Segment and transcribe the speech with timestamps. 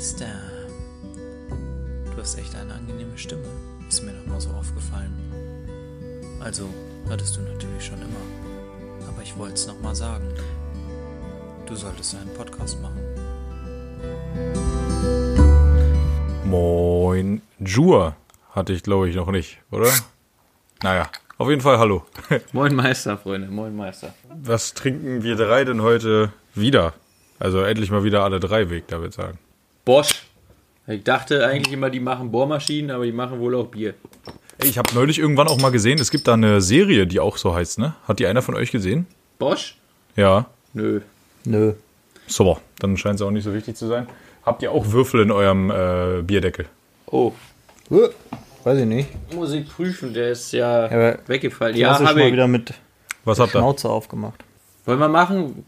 [0.00, 0.32] Meister.
[2.06, 3.44] Du hast echt eine angenehme Stimme.
[3.86, 5.12] Ist mir noch mal so aufgefallen.
[6.42, 6.70] Also,
[7.10, 9.06] hattest du natürlich schon immer.
[9.06, 10.26] Aber ich wollte es noch mal sagen.
[11.66, 12.98] Du solltest einen Podcast machen.
[16.46, 17.42] Moin.
[17.58, 18.16] Jur
[18.52, 19.92] hatte ich, glaube ich, noch nicht, oder?
[20.82, 22.06] Naja, auf jeden Fall hallo.
[22.52, 24.14] Moin Meister, Freunde, moin Meister.
[24.30, 26.94] Was trinken wir drei denn heute wieder?
[27.38, 29.38] Also endlich mal wieder alle drei Weg, da würde ich sagen.
[29.84, 30.22] Bosch.
[30.86, 33.94] Ich dachte eigentlich immer, die machen Bohrmaschinen, aber die machen wohl auch Bier.
[34.62, 37.54] Ich habe neulich irgendwann auch mal gesehen, es gibt da eine Serie, die auch so
[37.54, 37.94] heißt, ne?
[38.06, 39.06] Hat die einer von euch gesehen?
[39.38, 39.76] Bosch?
[40.16, 40.46] Ja.
[40.74, 41.00] Nö.
[41.44, 41.74] Nö.
[42.26, 44.06] So, dann scheint es auch nicht so wichtig zu sein.
[44.44, 46.66] Habt ihr auch Würfel in eurem äh, Bierdeckel?
[47.06, 47.32] Oh,
[48.62, 49.08] Weiß ich nicht.
[49.34, 51.76] muss ich prüfen, der ist ja, aber weggefallen.
[51.76, 52.32] Ja, habe mal ich.
[52.32, 52.74] wieder mit
[53.24, 53.58] Was habt ihr?
[53.60, 54.44] Schnauze aufgemacht.
[54.84, 55.64] Wollen wir machen?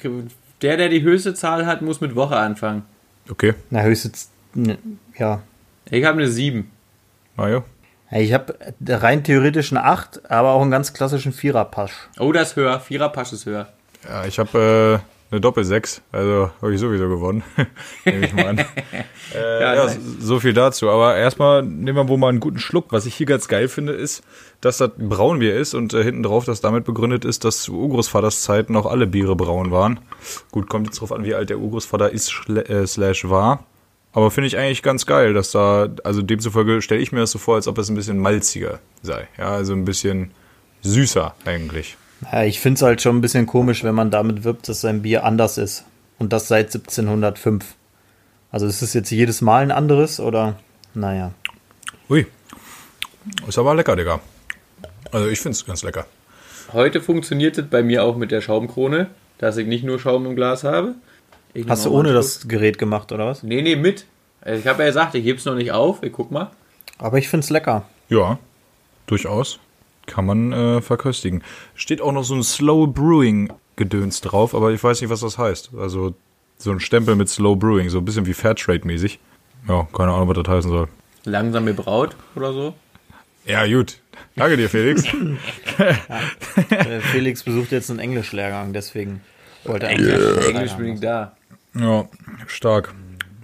[0.60, 2.82] Der, der die höchste Zahl hat, muss mit Woche anfangen.
[3.30, 4.78] Okay, Na, höchstens, ne,
[5.16, 5.42] ja.
[5.90, 6.70] Ich habe eine 7.
[7.36, 7.64] Mario.
[8.10, 8.54] Ja, Ich habe
[8.86, 11.92] rein theoretisch eine 8, aber auch einen ganz klassischen Viererpasch.
[12.18, 12.80] Oh, das ist höher.
[12.80, 13.68] Viererpasch ist höher.
[14.08, 17.42] Ja, ich habe äh, eine Doppel-6, also habe ich sowieso gewonnen.
[18.04, 18.58] Nehme ich mal an.
[19.34, 20.90] äh, Ja, ja, so viel dazu.
[20.90, 22.86] Aber erstmal nehmen wir wohl mal einen guten Schluck.
[22.92, 24.22] Was ich hier ganz geil finde, ist,
[24.62, 28.42] dass das Braunbier ist und äh, hinten drauf das damit begründet ist, dass zu Urgroßvaters
[28.42, 30.00] Zeiten auch alle Biere braun waren.
[30.52, 33.66] Gut, kommt jetzt drauf an, wie alt der Urgroßvater ist, äh, slash war.
[34.12, 37.38] Aber finde ich eigentlich ganz geil, dass da, also demzufolge stelle ich mir das so
[37.38, 39.26] vor, als ob es ein bisschen malziger sei.
[39.36, 40.30] Ja, also ein bisschen
[40.82, 41.96] süßer eigentlich.
[42.30, 45.02] Ja, ich finde es halt schon ein bisschen komisch, wenn man damit wirbt, dass sein
[45.02, 45.84] Bier anders ist.
[46.20, 47.64] Und das seit 1705.
[48.52, 50.56] Also ist es jetzt jedes Mal ein anderes oder?
[50.94, 51.32] Naja.
[52.08, 52.26] Ui.
[53.48, 54.20] Ist aber lecker, Digga.
[55.12, 56.06] Also ich finde es ganz lecker.
[56.72, 60.34] Heute funktioniert es bei mir auch mit der Schaumkrone, dass ich nicht nur Schaum im
[60.34, 60.94] Glas habe.
[61.54, 63.42] Ich Hast du ohne das Gerät gemacht oder was?
[63.42, 64.06] Nee, nee, mit.
[64.40, 66.02] Also Ich habe ja gesagt, ich heb's noch nicht auf.
[66.02, 66.50] Ich guck mal.
[66.98, 67.84] Aber ich finde es lecker.
[68.08, 68.38] Ja,
[69.06, 69.58] durchaus.
[70.06, 71.42] Kann man äh, verköstigen.
[71.74, 75.38] Steht auch noch so ein Slow Brewing Gedöns drauf, aber ich weiß nicht, was das
[75.38, 75.70] heißt.
[75.78, 76.14] Also
[76.58, 79.18] so ein Stempel mit Slow Brewing, so ein bisschen wie Fairtrade-mäßig.
[79.68, 80.88] Ja, keine Ahnung, was das heißen soll.
[81.24, 82.74] Langsam gebraut oder so.
[83.46, 83.98] Ja, gut.
[84.36, 85.04] Danke dir, Felix.
[86.70, 89.20] Äh, Felix besucht jetzt einen Englischlehrgang, deswegen
[89.64, 91.36] wollte er Englisch, eigentlich Englisch bin ich da.
[91.78, 92.04] ja,
[92.46, 92.94] stark.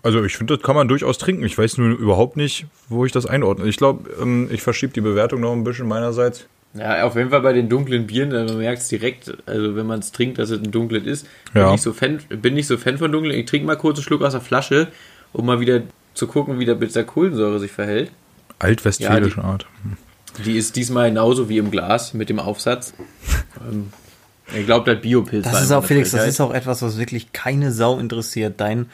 [0.03, 1.45] Also ich finde, das kann man durchaus trinken.
[1.45, 3.67] Ich weiß nur überhaupt nicht, wo ich das einordne.
[3.67, 6.47] Ich glaube, ähm, ich verschiebe die Bewertung noch ein bisschen meinerseits.
[6.75, 9.87] Ja, auf jeden Fall bei den dunklen Bieren, da man merkt es direkt, also wenn
[9.87, 11.27] man es trinkt, dass es ein dunkles ist.
[11.53, 11.73] Bin, Ja.
[11.73, 13.35] nicht so Fan, bin nicht so Fan von dunklen.
[13.37, 14.89] Ich trinke mal kurz einen Schluck aus der Flasche,
[15.33, 15.83] um mal wieder
[16.15, 18.11] zu gucken, wie der mit der Kohlensäure sich verhält.
[18.59, 19.67] Altwestfälische Ja, Art.
[20.45, 22.95] Die ist diesmal genauso wie im Glas mit dem Aufsatz.
[23.69, 23.93] ähm,
[24.55, 27.33] ich glaube, das Biopilz Das war ist auch, Felix, das ist auch etwas, was wirklich
[27.33, 28.61] keine Sau interessiert.
[28.61, 28.87] Dein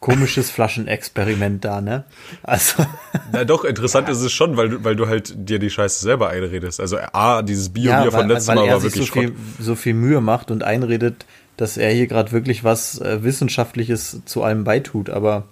[0.00, 2.04] komisches Flaschenexperiment da, ne?
[2.42, 2.84] Also,
[3.32, 6.28] Na doch, interessant ist es schon, weil du, weil du halt dir die Scheiße selber
[6.28, 6.80] einredest.
[6.80, 9.74] Also A, dieses Bio ja, von letztem Mal er war sich so wirklich viel, so
[9.74, 11.26] viel Mühe macht und einredet,
[11.56, 15.10] dass er hier gerade wirklich was äh, Wissenschaftliches zu allem beitut.
[15.10, 15.44] Aber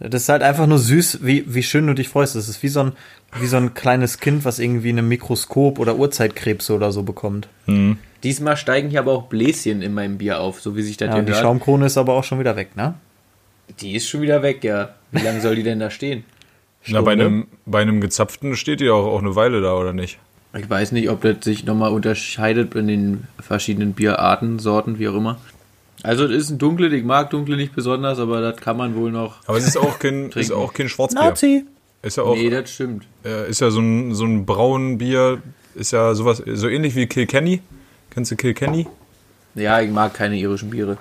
[0.00, 2.36] das ist halt einfach nur süß, wie, wie schön du dich freust.
[2.36, 2.92] Das ist wie so ein,
[3.38, 7.48] wie so ein kleines Kind, was irgendwie ein Mikroskop oder Urzeitkrebse oder so bekommt.
[8.22, 11.14] Diesmal steigen hier aber auch Bläschen in meinem Bier auf, so wie sich das Ja,
[11.14, 11.42] hier und die hört.
[11.42, 12.94] Schaumkrone ist aber auch schon wieder weg, ne?
[13.80, 14.94] Die ist schon wieder weg, ja.
[15.12, 16.24] Wie lange soll die denn da stehen?
[16.86, 19.92] Na, bei einem, bei einem gezapften steht die ja auch, auch eine Weile da, oder
[19.92, 20.18] nicht?
[20.56, 25.14] Ich weiß nicht, ob das sich nochmal unterscheidet in den verschiedenen Bierarten, Sorten, wie auch
[25.14, 25.38] immer.
[26.02, 29.10] Also es ist ein dunkle, ich mag dunkle nicht besonders, aber das kann man wohl
[29.10, 29.36] noch.
[29.46, 31.22] Aber es ist auch kein, ist auch kein Schwarzbier.
[31.24, 31.64] Nazi!
[32.02, 33.04] Ist ja auch, Nee, das stimmt.
[33.24, 35.42] äh, ist ja so ein, so ein braun Bier,
[35.74, 37.60] ist ja sowas, so ähnlich wie Kilkenny.
[38.10, 38.86] Kennst du Kilkenny?
[39.56, 40.98] Ja, ich mag keine irischen Biere.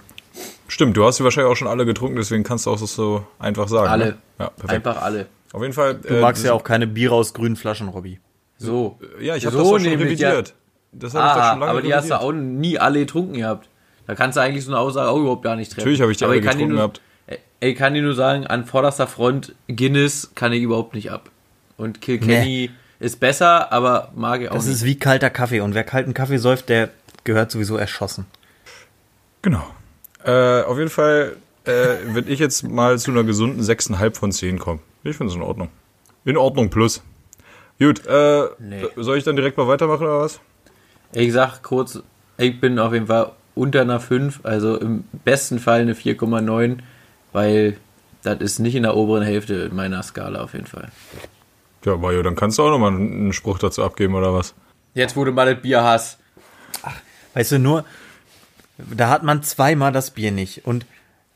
[0.68, 3.26] Stimmt, du hast sie wahrscheinlich auch schon alle getrunken, deswegen kannst du auch das so
[3.40, 3.88] einfach sagen.
[3.90, 4.06] Alle.
[4.06, 4.16] Ne?
[4.40, 4.88] Ja, perfekt.
[4.88, 5.28] Einfach alle.
[5.54, 5.96] Auf jeden Fall.
[5.96, 8.20] Du magst ja auch keine Biere aus grünen Flaschen, Robby.
[8.58, 8.98] So.
[9.22, 10.54] Ja, ich habe So das doch schon revidiert.
[10.92, 12.36] Das habe ich doch Ah, schon lange aber die hast du revidiert.
[12.36, 13.70] auch nie alle getrunken gehabt.
[14.08, 15.82] Da kannst du eigentlich so eine Aussage auch überhaupt gar nicht treffen.
[15.82, 17.02] Natürlich habe ich die aber alle getrunken nur, gehabt.
[17.28, 17.40] Ey,
[17.72, 21.30] Ich kann dir nur sagen, an vorderster Front Guinness kann ich überhaupt nicht ab.
[21.76, 24.76] Und Kilkenny ist besser, aber mag ich auch Das nicht.
[24.76, 25.60] ist wie kalter Kaffee.
[25.62, 26.90] Und wer kalten Kaffee säuft, der
[27.26, 28.26] gehört sowieso erschossen.
[29.42, 29.64] Genau.
[30.24, 31.70] Äh, auf jeden Fall äh,
[32.14, 34.80] würde ich jetzt mal zu einer gesunden 6,5 von 10 kommen.
[35.04, 35.70] Ich finde es in Ordnung.
[36.26, 37.04] In Ordnung plus.
[37.80, 38.88] Gut, äh, Nee.
[38.96, 40.40] soll ich dann direkt mal weitermachen oder was?
[41.14, 42.00] Ich sag kurz,
[42.38, 46.78] ich bin auf jeden Fall unter einer 5, also im besten Fall eine 4,9,
[47.34, 47.78] weil
[48.24, 50.90] das ist nicht in der oberen Hälfte meiner Skala auf jeden Fall.
[51.86, 54.54] Ja, Mario, dann kannst du auch nochmal einen Spruch dazu abgeben oder was?
[54.94, 56.18] Jetzt wurde mal das Bier Hass.
[57.34, 57.86] Weißt du, nur,
[58.78, 60.66] da hat man zweimal das Bier nicht.
[60.66, 60.86] Und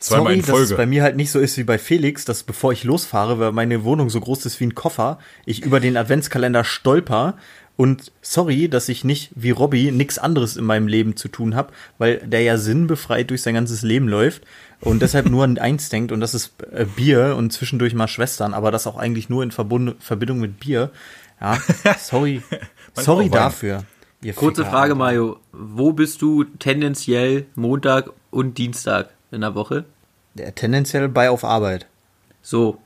[0.01, 0.71] Zweimal Sorry, in dass Folge.
[0.71, 3.51] es bei mir halt nicht so ist wie bei Felix, dass bevor ich losfahre, weil
[3.51, 7.35] meine Wohnung so groß ist wie ein Koffer, ich über den Adventskalender stolper
[7.81, 11.73] und sorry, dass ich nicht wie Robby nichts anderes in meinem Leben zu tun habe,
[11.97, 14.43] weil der ja sinnbefreit durch sein ganzes Leben läuft
[14.81, 18.53] und deshalb nur an eins denkt und das ist äh, Bier und zwischendurch mal Schwestern,
[18.53, 20.91] aber das auch eigentlich nur in Verbund Verbindung mit Bier.
[21.41, 21.57] Ja,
[21.97, 22.43] sorry.
[22.93, 23.83] sorry dafür.
[24.21, 24.69] ihr Kurze Ficker.
[24.77, 25.39] Frage, Mario.
[25.51, 29.85] Wo bist du tendenziell Montag und Dienstag in der Woche?
[30.35, 31.87] Der tendenziell bei auf Arbeit.
[32.43, 32.77] So.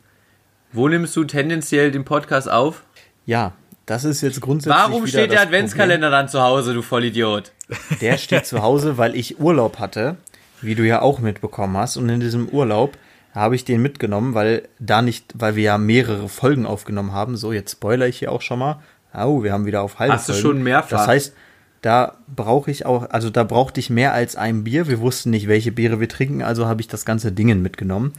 [0.72, 2.86] Wo nimmst du tendenziell den Podcast auf?
[3.26, 3.52] Ja,
[3.86, 7.52] das ist jetzt grundsätzlich Warum steht der Adventskalender dann zu Hause, du Vollidiot?
[7.68, 8.00] Problem.
[8.02, 10.18] Der steht zu Hause, weil ich Urlaub hatte,
[10.62, 11.98] wie du ja auch mitbekommen hast.
[11.98, 12.98] Und in diesem Urlaub
[13.34, 17.38] habe ich den mitgenommen, weil da nicht, weil wir ja mehrere Folgen aufgenommen haben.
[17.38, 18.82] So, jetzt spoiler ich hier auch schon mal.
[19.14, 20.48] Oh, wir haben wieder auf halbe Hast du Folgen.
[20.48, 20.90] schon mehrfach?
[20.90, 21.34] Das heißt,
[21.82, 24.88] da brauche ich auch, also da brauchte ich mehr als ein Bier.
[24.88, 28.14] Wir wussten nicht, welche Biere wir trinken, also habe ich das ganze Dingen mitgenommen.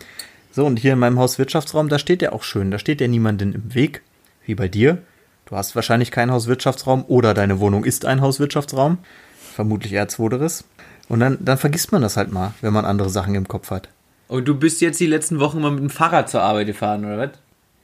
[0.52, 2.70] So, und hier in meinem Hauswirtschaftsraum, da steht der auch schön.
[2.70, 4.02] Da steht ja niemanden im Weg,
[4.46, 4.98] wie bei dir.
[5.46, 8.98] Du hast wahrscheinlich keinen Hauswirtschaftsraum oder deine Wohnung ist ein Hauswirtschaftsraum.
[9.54, 10.64] Vermutlich eher zweiteres.
[11.08, 13.88] Und dann, dann vergisst man das halt mal, wenn man andere Sachen im Kopf hat.
[14.28, 17.18] Und du bist jetzt die letzten Wochen mal mit dem Fahrrad zur Arbeit gefahren, oder
[17.18, 17.30] was?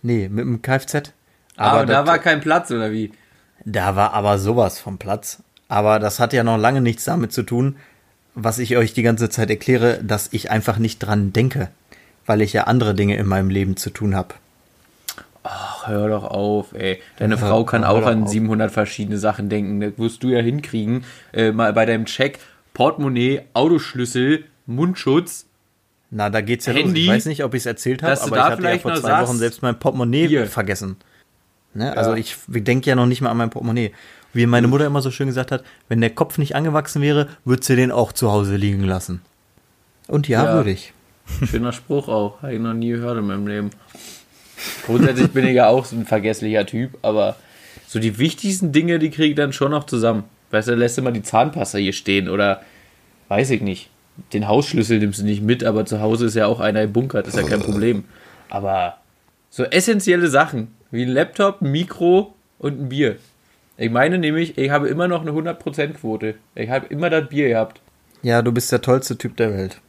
[0.03, 1.13] Nee, mit dem Kfz.
[1.57, 3.13] Aber, da das- war kein Platz, oder wie?
[3.65, 5.41] Da war aber sowas vom Platz.
[5.69, 7.77] Aber das hat ja noch lange nichts damit zu tun,
[8.35, 11.69] was ich euch die ganze Zeit erkläre, dass ich einfach nicht dran denke,
[12.27, 14.35] weil ich ja andere Dinge in meinem Leben zu tun habe.
[15.45, 17.01] Ach, hör doch auf, ey.
[17.19, 18.29] Deine Hör- Frau kann auch an auf.
[18.29, 19.81] 700 verschiedene Sachen denken.
[19.81, 21.05] Das wirst du ja hinkriegen.
[21.33, 22.39] Äh, mal bei deinem Check
[22.75, 25.47] Portemonnaie, Autoschlüssel, Mundschutz.
[26.11, 26.99] Na, da geht's ja Handy, los.
[26.99, 29.29] Ich weiß nicht, ob ich es erzählt habe, aber ich hatte ja vor zwei sagst,
[29.31, 30.47] Wochen selbst mein Portemonnaie hier.
[30.47, 30.97] vergessen.
[31.75, 31.97] Ne?
[31.97, 32.17] Also Ja.
[32.17, 33.93] ich denke ja noch nicht mal an mein Portemonnaie.
[34.35, 37.65] Wie meine Mutter immer so schön gesagt hat, wenn der Kopf nicht angewachsen wäre, würde
[37.65, 39.21] sie den auch zu Hause liegen lassen.
[40.09, 40.55] Und ja, Ja.
[40.55, 40.93] würde ich.
[41.47, 42.43] Schöner Spruch auch.
[42.43, 43.71] Habe ich noch nie gehört in meinem Leben.
[44.87, 47.37] Grundsätzlich bin ich ja auch so ein vergesslicher Typ, aber
[47.87, 50.25] so die wichtigsten Dinge, die kriege ich dann schon noch zusammen.
[50.51, 52.63] Weißt du, lässt du mal die Zahnpasta hier stehen oder
[53.29, 53.91] weiß ich nicht.
[54.33, 57.23] Den Hausschlüssel nimmst du nicht mit, aber zu Hause ist ja auch einer im Bunker,
[57.23, 58.05] das ist ja kein Problem.
[58.51, 58.99] Aber
[59.49, 63.17] so essentielle Sachen wie ein Laptop, ein Mikro und ein Bier.
[63.79, 66.35] Ich meine nämlich, ich habe immer noch eine 100% Quote.
[66.55, 67.81] Ich habe immer das Bier gehabt.
[68.23, 69.81] Ja, du bist der tollste Typ der Welt.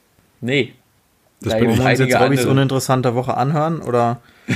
[0.42, 0.74] Nee.
[1.42, 1.78] Das Da bin ich.
[1.78, 2.50] Jetzt Robbys andere.
[2.50, 3.82] uninteressante Woche anhören?
[3.82, 4.22] Oder?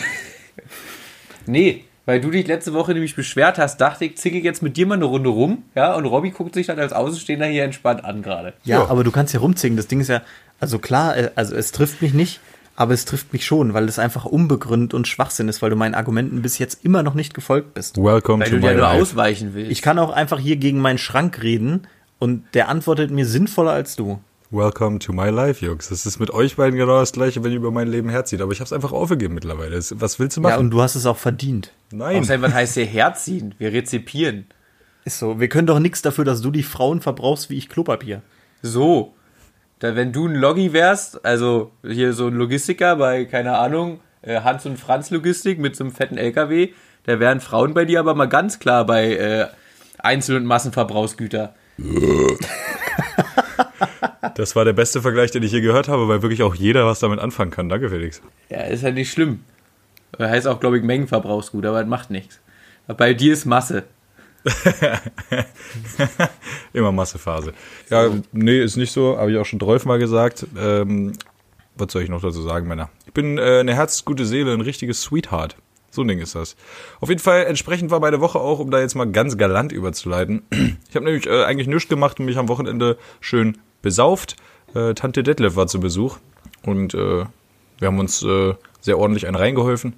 [1.46, 4.76] Nee, weil du dich letzte Woche nämlich beschwert hast, dachte ich, zicke ich jetzt mit
[4.78, 8.04] dir mal eine Runde rum, ja, und Robby guckt sich dann als Außenstehender hier entspannt
[8.04, 8.54] an gerade.
[8.64, 8.88] Ja, Ja.
[8.90, 9.78] aber du kannst ja rumziehen.
[9.78, 10.22] Das Ding ist ja,
[10.60, 12.40] also klar, äh, also es trifft mich nicht,
[12.76, 15.96] aber es trifft mich schon, weil es einfach unbegründet und Schwachsinn ist, weil du meinen
[15.96, 17.98] Argumenten bis jetzt immer noch nicht gefolgt bist.
[17.98, 19.02] Welcome Weil to du my dir nur life.
[19.02, 19.72] ausweichen willst.
[19.72, 21.88] Ich kann auch einfach hier gegen meinen Schrank reden
[22.20, 24.20] und der antwortet mir sinnvoller als du.
[24.50, 25.90] Welcome to my life, Jungs.
[25.90, 28.40] Das ist mit euch beiden genau das gleiche, wenn ihr über mein Leben herzieht.
[28.40, 29.78] Aber ich habe es einfach aufgegeben mittlerweile.
[29.78, 30.52] Was willst du machen?
[30.54, 31.74] Ja, und du hast es auch verdient.
[31.92, 32.22] Nein.
[32.22, 33.56] Außerdem, was heißt hier herziehen?
[33.58, 34.46] Wir rezipieren.
[35.04, 35.42] Ist so.
[35.42, 38.22] Wir können doch nichts dafür, dass du die Frauen verbrauchst wie ich Klopapier.
[38.62, 39.14] So.
[39.80, 44.42] Da, wenn du ein Loggi wärst, also hier so ein Logistiker bei, keine Ahnung, äh,
[44.42, 46.70] Hans und Franz Logistik mit so einem fetten LKW,
[47.04, 49.48] da wären Frauen bei dir aber mal ganz klar bei äh,
[49.98, 51.54] Einzel- und Massenverbrauchsgüter.
[54.38, 57.00] Das war der beste Vergleich, den ich je gehört habe, weil wirklich auch jeder was
[57.00, 57.70] damit anfangen kann.
[57.70, 58.22] Danke, Felix.
[58.52, 59.40] Ja, ist ja nicht schlimm.
[60.20, 62.40] Heißt auch, glaube ich, Mengenverbrauchsgut, aber das macht nichts.
[62.86, 63.86] Bei dir ist Masse.
[66.74, 67.52] Immer Massephase.
[67.90, 69.18] Ja, nee, ist nicht so.
[69.18, 70.46] Habe ich auch schon 12 Mal gesagt.
[70.56, 71.14] Ähm,
[71.76, 72.92] was soll ich noch dazu sagen, Männer?
[73.08, 75.58] Ich bin äh, eine herzgute Seele, ein richtiges Sweetheart.
[75.90, 76.56] So ein Ding ist das.
[77.00, 80.44] Auf jeden Fall, entsprechend war meine Woche auch, um da jetzt mal ganz galant überzuleiten.
[80.90, 84.36] Ich habe nämlich äh, eigentlich nichts gemacht und mich am Wochenende schön besauft.
[84.74, 86.18] Äh, Tante Detlef war zu Besuch
[86.64, 87.26] und äh,
[87.80, 89.94] wir haben uns äh, sehr ordentlich einen reingeholfen.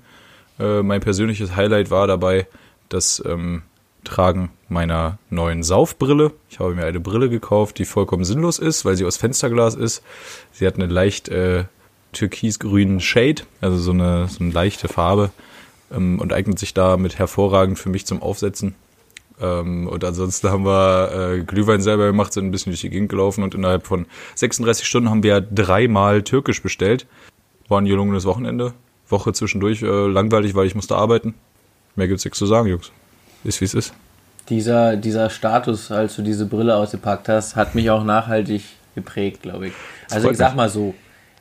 [0.59, 2.47] Äh, mein persönliches Highlight war dabei
[2.89, 3.63] das ähm,
[4.03, 6.31] Tragen meiner neuen Saufbrille.
[6.49, 10.03] Ich habe mir eine Brille gekauft, die vollkommen sinnlos ist, weil sie aus Fensterglas ist.
[10.51, 11.65] Sie hat eine leicht äh,
[12.13, 15.31] türkisgrünen Shade, also so eine, so eine leichte Farbe
[15.91, 18.75] ähm, und eignet sich damit hervorragend für mich zum Aufsetzen.
[19.41, 23.09] Ähm, und ansonsten haben wir äh, Glühwein selber gemacht, sind ein bisschen durch die Gegend
[23.09, 24.05] gelaufen und innerhalb von
[24.35, 27.07] 36 Stunden haben wir dreimal türkisch bestellt.
[27.67, 28.73] War ein gelungenes Wochenende.
[29.07, 31.33] Woche zwischendurch äh, langweilig, weil ich musste arbeiten.
[31.95, 32.91] Mehr gibt's nichts zu sagen, Jungs.
[33.43, 33.93] Ist wie es ist.
[34.49, 38.63] Dieser, dieser Status, als du diese Brille ausgepackt hast, hat mich auch nachhaltig
[38.95, 39.73] geprägt, glaube ich.
[40.09, 40.95] Also ich sag mal so,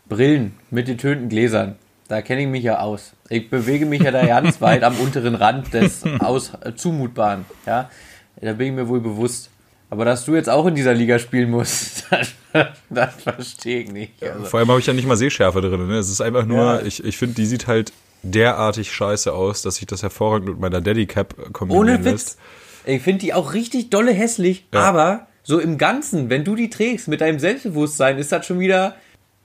[0.08, 1.76] Brillen mit getönten Gläsern,
[2.08, 3.12] da kenne ich mich ja aus.
[3.28, 7.44] Ich bewege mich ja da ganz weit am unteren Rand des aus, äh, Zumutbaren.
[7.66, 7.90] Ja?
[8.40, 9.50] Da bin ich mir wohl bewusst.
[9.90, 12.04] Aber dass du jetzt auch in dieser Liga spielen musst,
[12.52, 14.22] das, das verstehe ich nicht.
[14.22, 14.44] Also.
[14.44, 15.86] Vor allem habe ich ja nicht mal Sehschärfe drin.
[15.88, 15.96] Ne?
[15.96, 16.82] Es ist einfach nur, Ja.
[16.82, 20.80] ich, ich finde, die sieht halt derartig scheiße aus, dass sich das hervorragend mit meiner
[20.80, 22.36] Daddy Cap kombinieren Ohne lässt.
[22.36, 22.36] Witz.
[22.84, 24.80] Ich finde die auch richtig dolle hässlich, Ja.
[24.80, 28.96] aber so im Ganzen, wenn du die trägst mit deinem Selbstbewusstsein, ist das schon wieder,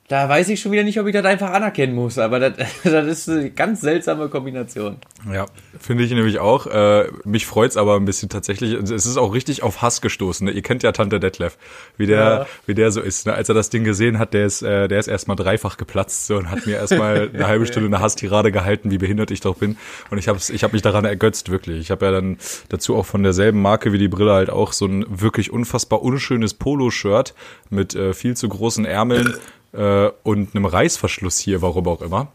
[0.08, 2.52] da weiß ich schon wieder nicht, ob ich das einfach anerkennen muss, aber das,
[2.84, 4.98] das ist eine ganz seltsame Kombination.
[5.32, 5.46] Ja,
[5.80, 6.66] finde ich nämlich auch.
[6.66, 8.74] Äh, mich freut's aber ein bisschen tatsächlich.
[8.74, 10.44] Es ist auch richtig auf Hass gestoßen.
[10.46, 10.50] Ne?
[10.52, 11.56] Ihr kennt ja Tante Detlef,
[11.96, 12.46] wie der, Ja.
[12.66, 13.24] wie der so ist.
[13.24, 13.32] Ne?
[13.32, 16.36] Als er das Ding gesehen hat, der ist, äh, der ist erstmal dreifach geplatzt so,
[16.36, 19.78] und hat mir erstmal eine halbe Stunde eine Hasstirade gehalten, wie behindert ich doch bin.
[20.10, 21.78] Und ich habe ich hab mich daran ergötzt, wirklich.
[21.80, 22.36] Ich habe ja dann
[22.68, 26.52] dazu auch von derselben Marke wie die Brille halt auch so ein wirklich unfassbar unschönes
[26.52, 27.32] Polo-Shirt
[27.70, 29.32] mit äh, viel zu großen Ärmeln
[29.74, 32.28] äh, und einem Reißverschluss hier, warum auch immer.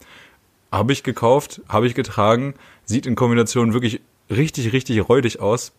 [0.71, 2.53] Habe ich gekauft, habe ich getragen,
[2.85, 5.73] sieht in Kombination wirklich richtig, richtig räudig aus.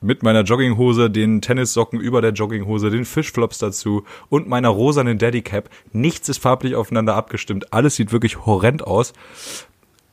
[0.00, 5.42] Mit meiner Jogginghose, den Tennissocken über der Jogginghose, den Fischflops dazu und meiner rosanen Daddy
[5.42, 5.70] Cap.
[5.92, 7.72] Nichts ist farblich aufeinander abgestimmt.
[7.72, 9.12] Alles sieht wirklich horrend aus.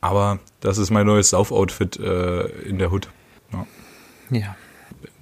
[0.00, 3.08] Aber das ist mein neues Saufoutfit äh, in der Hood.
[3.52, 3.66] Ja.
[4.30, 4.56] Ja.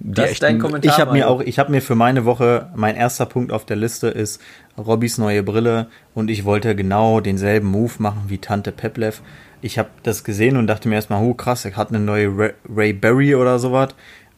[0.01, 0.93] Das ist dein Kommentar.
[0.93, 3.75] Ich habe mir auch, ich habe mir für meine Woche, mein erster Punkt auf der
[3.75, 4.41] Liste ist
[4.77, 9.21] Robbys neue Brille und ich wollte genau denselben Move machen wie Tante Peplev.
[9.61, 12.53] Ich habe das gesehen und dachte mir erstmal, oh krass, er hat eine neue Ray,
[12.73, 13.89] Ray Berry oder sowas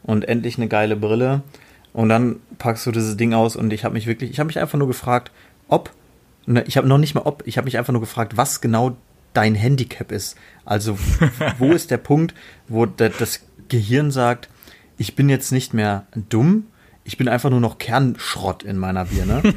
[0.02, 1.42] und endlich eine geile Brille.
[1.92, 4.58] Und dann packst du dieses Ding aus und ich habe mich wirklich, ich habe mich
[4.58, 5.30] einfach nur gefragt,
[5.68, 5.90] ob,
[6.46, 8.96] ne, ich habe noch nicht mal ob, ich habe mich einfach nur gefragt, was genau
[9.32, 10.36] dein Handicap ist.
[10.64, 10.98] Also
[11.58, 12.34] wo ist der Punkt,
[12.66, 14.48] wo da- das Gehirn sagt,
[15.02, 16.66] ich bin jetzt nicht mehr dumm,
[17.02, 19.42] ich bin einfach nur noch Kernschrott in meiner Birne.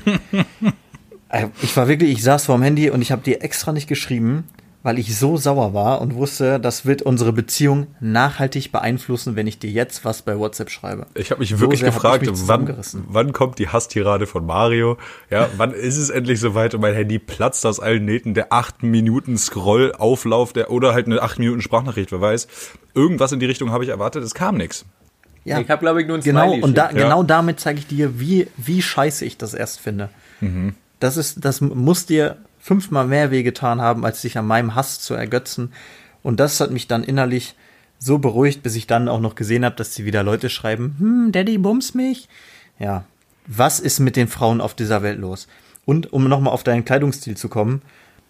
[1.27, 4.43] Äh, ich war wirklich, ich saß vorm Handy und ich habe dir extra nicht geschrieben,
[4.83, 9.57] weil ich so sauer war und wusste, das wird unsere Beziehung nachhaltig beeinflussen, wenn ich
[9.57, 11.07] dir jetzt was bei WhatsApp schreibe.
[11.15, 14.99] Ich habe mich So wirklich gefragt, mich wann, wann kommt die Hasstirade von Mario?
[15.31, 18.35] Ja, wann ist es endlich soweit und mein Handy platzt aus allen Nähten?
[18.35, 22.47] Der 8 Minuten Scroll-Auflauf der oder halt eine 8 Minuten Sprachnachricht, wer weiß.
[22.93, 24.85] Irgendwas in die Richtung habe ich erwartet, es kam nichts.
[25.45, 27.01] Ja, Ich habe, glaube ich, nur ein genau, Smiley und da, geschickt.
[27.01, 27.07] Ja.
[27.07, 30.09] genau damit zeige ich dir, wie, wie scheiße ich das erst finde.
[30.41, 30.73] Mhm.
[30.99, 35.13] Das ist, das muss dir fünfmal mehr wehgetan haben, als sich an meinem Hass zu
[35.13, 35.71] ergötzen.
[36.23, 37.55] Und das hat mich dann innerlich
[37.99, 41.31] so beruhigt, bis ich dann auch noch gesehen habe, dass sie wieder Leute schreiben, hm,
[41.31, 42.27] Daddy bums mich.
[42.79, 43.05] Ja,
[43.47, 45.47] was ist mit den Frauen auf dieser Welt los?
[45.85, 47.83] Und um nochmal auf deinen Kleidungsstil zu kommen,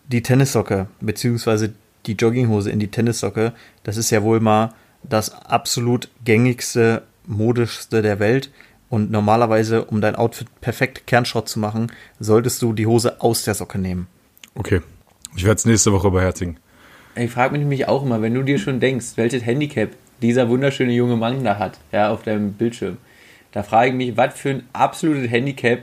[0.08, 1.74] die Tennissocke, beziehungsweise
[2.06, 3.54] die Jogginghose in die Tennissocke,
[3.84, 4.74] das ist ja wohl mal
[5.10, 8.52] das absolut gängigste, modischste der Welt.
[8.90, 13.56] Und normalerweise, um dein Outfit perfekt Kernschrott zu machen, solltest du die Hose aus der
[13.56, 14.08] Socke nehmen.
[14.54, 14.82] Okay,
[15.36, 16.58] ich werde es nächste Woche beherzigen.
[17.16, 19.90] Ich frage mich nämlich auch immer, wenn du dir schon denkst, welches Handicap
[20.22, 22.98] dieser wunderschöne junge Mann da hat, ja, auf deinem Bildschirm,
[23.52, 25.80] da frage ich mich, was für ein absolutes Handicap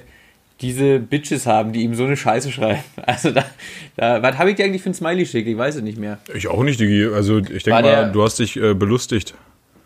[0.63, 2.81] diese Bitches haben, die ihm so eine Scheiße schreiben.
[3.05, 3.45] Also da,
[3.97, 5.49] da was habe ich dir eigentlich für ein Smiley geschickt?
[5.49, 6.19] Ich weiß es nicht mehr.
[6.35, 7.07] Ich auch nicht, Digi.
[7.13, 9.35] Also ich denke War der- mal, du hast dich äh, belustigt.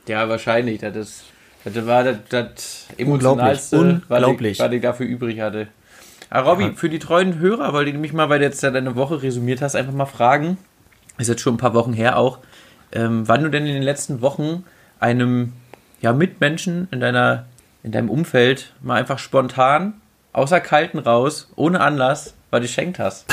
[0.06, 0.80] Ja, wahrscheinlich.
[0.80, 1.24] Das, ist,
[1.64, 4.52] das war das, das emotionalste, Unglaublich, was unglaublich.
[4.52, 5.68] ich, was ich dafür übrig hatte.
[6.30, 8.96] Ah, Robby, für die treuen Hörer wollte ich mich mal, weil du jetzt ja deine
[8.96, 10.58] Woche resümiert hast, einfach mal fragen,
[11.18, 12.38] ist jetzt schon ein paar Wochen her auch,
[12.92, 14.64] ähm, wann du denn in den letzten Wochen
[15.00, 15.52] einem
[16.00, 17.46] ja, Mitmenschen in, deiner,
[17.84, 19.94] in deinem Umfeld mal einfach spontan,
[20.36, 23.26] außer Kalten raus, ohne Anlass, was geschenkt hast.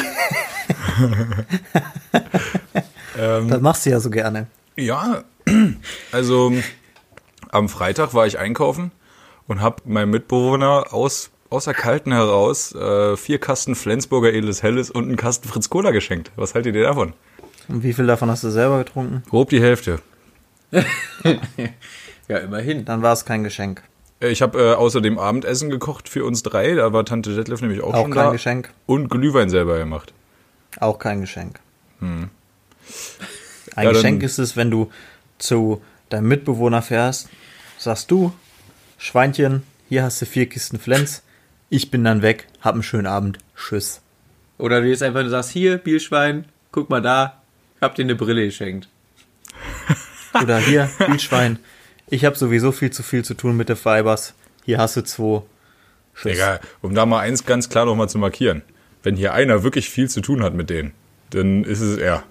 [3.15, 4.48] Das machst du ja so gerne.
[4.75, 5.24] Ja,
[6.12, 6.53] also
[7.51, 8.91] am Freitag war ich einkaufen
[9.48, 15.03] und habe meinem Mitbewohner aus außer Kalten heraus äh, vier Kasten Flensburger Edles Helles und
[15.03, 16.31] einen Kasten Fritz Cola geschenkt.
[16.36, 17.13] Was haltet ihr davon?
[17.67, 19.24] Und wie viel davon hast du selber getrunken?
[19.29, 20.00] Grob die Hälfte.
[22.29, 22.86] Ja, immerhin.
[22.86, 23.83] Dann war es kein Geschenk.
[24.24, 26.74] Äh, Ich habe äh, außerdem Abendessen gekocht für uns drei.
[26.74, 28.32] Da war Tante Detlef nämlich auch, Auch schon kein da.
[28.32, 28.70] Geschenk.
[28.86, 30.13] Und Glühwein selber gemacht.
[30.80, 31.60] Auch kein Geschenk.
[32.01, 32.30] Ein
[33.75, 34.92] Ja, Geschenk ist es, wenn du
[35.38, 37.30] zu deinem Mitbewohner fährst,
[37.77, 38.34] sagst du,
[38.98, 41.24] Schweinchen, hier hast du vier Kisten Flens,
[41.70, 44.01] ich bin dann weg, hab einen schönen Abend, tschüss.
[44.58, 47.42] Oder du jetzt einfach sagst, hier, Bierschwein, guck mal da,
[47.77, 48.88] ich hab dir eine Brille geschenkt.
[50.42, 51.60] Oder hier, Wildschwein,
[52.13, 54.34] ich habe sowieso viel zu viel zu tun mit den Fibers,
[54.65, 55.41] hier hast du zwei,
[56.15, 56.34] tschüss.
[56.34, 58.62] Egal, um da mal eins ganz klar nochmal zu markieren.
[59.01, 60.93] Wenn hier einer wirklich viel zu tun hat mit denen,
[61.32, 62.24] dann ist es er.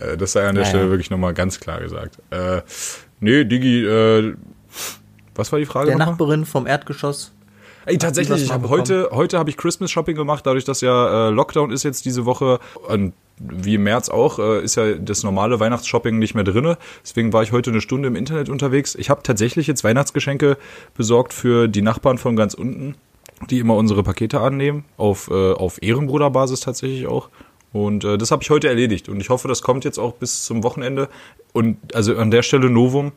[0.00, 2.18] Äh, Das sei an der Ja, Stelle wirklich nochmal ganz klar gesagt.
[2.30, 2.62] Äh,
[3.20, 4.34] nee, Digi, äh,
[5.34, 6.12] was war die Frage Der nochmal?
[6.12, 7.32] Nachbarin vom Erdgeschoss,
[7.86, 11.30] Ey, tatsächlich, ich habe heute, heute habe ich Christmas Shopping gemacht, dadurch, dass ja äh,
[11.30, 12.58] Lockdown ist jetzt diese Woche.
[12.86, 16.78] Und wie im März auch, äh, ist ja das normale Weihnachtsshopping nicht mehr drinne.
[17.02, 18.94] Deswegen war ich heute eine Stunde im Internet unterwegs.
[18.94, 20.56] Ich habe tatsächlich jetzt Weihnachtsgeschenke
[20.96, 22.96] besorgt für die Nachbarn von ganz unten,
[23.50, 27.28] die immer unsere Pakete annehmen, auf, äh, auf Ehrenbruderbasis tatsächlich auch.
[27.72, 29.08] Und äh, das habe ich heute erledigt.
[29.08, 31.08] Und ich hoffe, das kommt jetzt auch bis zum Wochenende.
[31.52, 33.12] Und also an der Stelle Novum,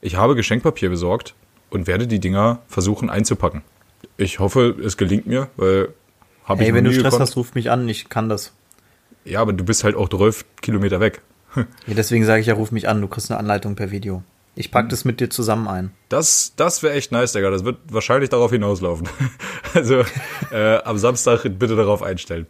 [0.00, 1.34] ich habe Geschenkpapier besorgt
[1.70, 3.62] und werde die Dinger versuchen einzupacken.
[4.16, 5.88] Ich hoffe, es gelingt mir, weil
[6.44, 7.22] habe ich Hey, wenn du Stress gekonnt.
[7.22, 8.52] hast, ruf mich an, ich kann das.
[9.24, 11.22] Ja, aber du bist halt auch 12 Kilometer weg.
[11.86, 14.24] Ja, deswegen sage ich ja, ruf mich an, du kriegst eine Anleitung per Video.
[14.56, 15.90] Ich pack das mit dir zusammen ein.
[16.08, 17.50] Das, das wäre echt nice, Digga.
[17.50, 19.08] Das wird wahrscheinlich darauf hinauslaufen.
[19.74, 20.04] Also
[20.52, 22.46] äh, am Samstag bitte darauf einstellen.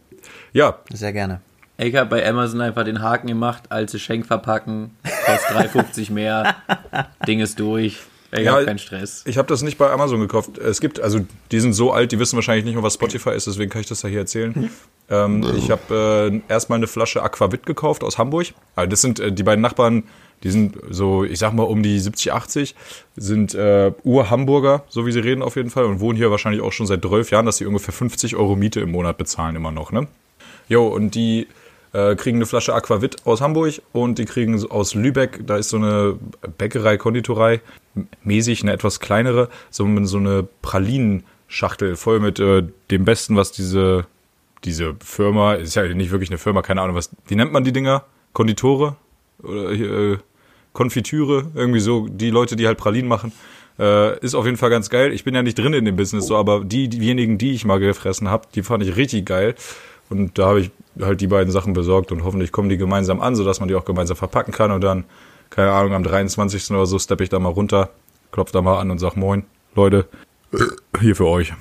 [0.53, 1.41] Ja, Sehr gerne.
[1.77, 6.55] Ich habe bei Amazon einfach den Haken gemacht, alte Schenk verpacken, kostet 3,50 mehr,
[7.27, 8.01] Ding ist durch.
[8.39, 9.23] Ich Ja, hab keinen Stress.
[9.25, 10.57] ich habe das nicht bei Amazon gekauft.
[10.57, 11.19] Es gibt, also
[11.51, 13.87] die sind so alt, die wissen wahrscheinlich nicht mehr, was Spotify ist, deswegen kann ich
[13.87, 14.69] das ja hier erzählen.
[15.07, 18.47] Ähm, ich habe äh, erstmal eine Flasche Aquavit gekauft aus Hamburg.
[18.75, 20.05] Also das sind äh, die beiden Nachbarn,
[20.43, 22.73] die sind so, ich sag mal um die 70, 80,
[23.15, 26.71] sind äh, Ur-Hamburger, so wie sie reden auf jeden Fall, und wohnen hier wahrscheinlich auch
[26.71, 29.91] schon seit 12 Jahren, dass sie ungefähr 50 Euro Miete im Monat bezahlen immer noch,
[29.91, 30.07] ne?
[30.69, 31.45] Jo, und die
[31.95, 35.77] äh, kriegen eine Flasche Aquavit aus Hamburg und die kriegen aus Lübeck, da ist so
[35.77, 36.19] eine
[36.57, 37.61] Bäckerei, Konditorei,
[38.23, 44.07] mäßig eine etwas kleinere, so, so eine Pralinenschachtel voll mit äh, dem Besten, was diese,
[44.65, 47.71] diese Firma, ist ja nicht wirklich eine Firma, keine Ahnung, was, wie nennt man die
[47.71, 48.03] Dinger?
[48.33, 48.97] Konditore?
[49.41, 50.17] Oder äh,
[50.73, 51.49] Konfitüre?
[51.55, 53.31] Irgendwie so, die Leute, die halt Pralinen machen.
[53.79, 55.13] Äh, ist auf jeden Fall ganz geil.
[55.13, 57.79] Ich bin ja nicht drin in dem Business, so, aber die, diejenigen, die ich mal
[57.79, 59.55] gefressen habe, die fand ich richtig geil.
[60.09, 60.71] Und da habe ich
[61.01, 63.85] halt die beiden Sachen besorgt und hoffentlich kommen die gemeinsam an, sodass man die auch
[63.85, 64.71] gemeinsam verpacken kann.
[64.71, 65.03] Und dann,
[65.49, 66.71] keine Ahnung, am 23.
[66.71, 67.89] oder so steppe ich da mal runter,
[68.31, 69.43] klopf da mal an und sag Moin,
[69.75, 70.05] Leute,
[70.99, 71.53] hier für euch.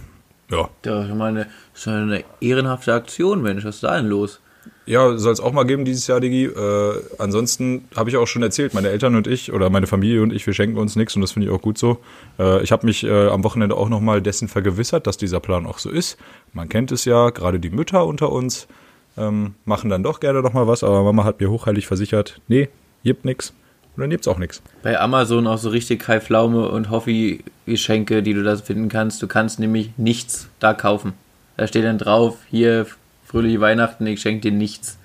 [0.50, 0.68] Ja.
[0.82, 4.40] Das ist mal eine, das ist eine ehrenhafte Aktion, Mensch, was ist da denn los?
[4.86, 6.44] Ja, soll es auch mal geben dieses Jahr, Digi.
[6.44, 10.32] Äh, ansonsten habe ich auch schon erzählt, meine Eltern und ich oder meine Familie und
[10.32, 11.98] ich, wir schenken uns nichts und das finde ich auch gut so.
[12.38, 15.78] Äh, ich habe mich äh, am Wochenende auch nochmal dessen vergewissert, dass dieser Plan auch
[15.78, 16.18] so ist.
[16.52, 18.68] Man kennt es ja, gerade die Mütter unter uns
[19.16, 22.68] ähm, machen dann doch gerne nochmal was, aber Mama hat mir hochheilig versichert, nee,
[23.04, 23.54] gibt nix.
[23.96, 24.60] Und dann gibt's auch nix.
[24.82, 29.22] Bei Amazon auch so richtig Kai Pflaume und Hoffi-Geschenke, die du da finden kannst.
[29.22, 31.12] Du kannst nämlich nichts da kaufen.
[31.56, 32.86] Da steht dann drauf, hier,
[33.34, 34.96] fröhliche Weihnachten, ich schenke dir nichts.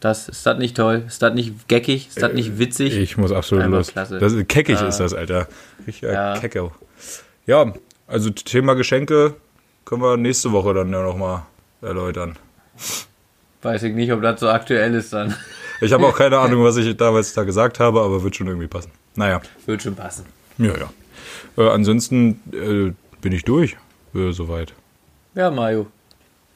[0.00, 1.04] Das, ist das nicht toll?
[1.06, 2.08] Ist das nicht geckig?
[2.08, 2.96] Ist das nicht witzig?
[2.96, 3.92] Ich muss absolut Einfach los.
[3.92, 4.18] klasse.
[4.18, 4.88] Das ist, keckig Ah.
[4.88, 5.48] ist das, Alter.
[5.86, 6.34] Richtig Ja.
[6.34, 6.40] ja.
[6.40, 6.70] Kecke.
[7.46, 7.72] Ja,
[8.06, 9.34] also Thema Geschenke
[9.84, 11.42] können wir nächste Woche dann ja nochmal
[11.80, 12.36] erläutern.
[13.62, 15.34] Weiß ich nicht, ob das so aktuell ist dann.
[15.80, 18.66] Ich habe auch keine Ahnung, was ich damals da gesagt habe, aber wird schon irgendwie
[18.68, 18.90] passen.
[19.14, 20.26] Naja, Wird schon passen.
[20.58, 20.90] ja, ja.
[21.56, 23.76] Äh, ansonsten äh, bin ich durch,
[24.14, 24.74] äh, soweit.
[25.34, 25.86] Ja, Mario.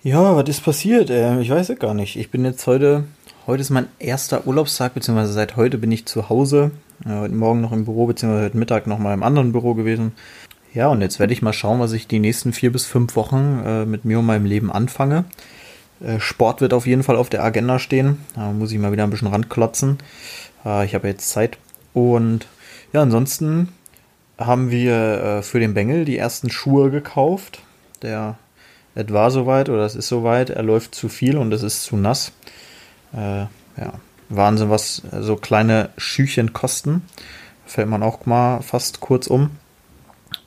[0.02, 1.10] Ja, was ist passiert?
[1.10, 2.16] Äh, ich weiß es gar nicht.
[2.16, 3.04] Ich bin jetzt heute,
[3.46, 6.70] heute ist mein erster Urlaubstag, beziehungsweise seit heute bin ich zu Hause.
[7.04, 10.12] Äh, heute Morgen noch im Büro, beziehungsweise heute Mittag noch mal im anderen Büro gewesen.
[10.72, 13.60] Ja, und jetzt werde ich mal schauen, was ich die nächsten vier bis fünf Wochen
[13.62, 15.26] äh, mit mir und meinem Leben anfange.
[16.02, 18.20] Äh, Sport wird auf jeden Fall auf der Agenda stehen.
[18.34, 19.98] Da muss ich mal wieder ein bisschen ranklotzen.
[20.84, 21.58] Ich habe jetzt Zeit.
[21.94, 22.46] Und
[22.92, 23.68] ja, ansonsten
[24.38, 27.62] haben wir für den Bengel die ersten Schuhe gekauft.
[28.02, 28.36] Der
[28.94, 31.96] es war soweit oder es ist soweit, er läuft zu viel und es ist zu
[31.96, 32.32] nass.
[33.12, 33.40] Äh,
[33.76, 33.94] ja,
[34.28, 37.02] Wahnsinn, was so kleine Schüchen kosten.
[37.66, 39.50] Fällt man auch mal fast kurz um.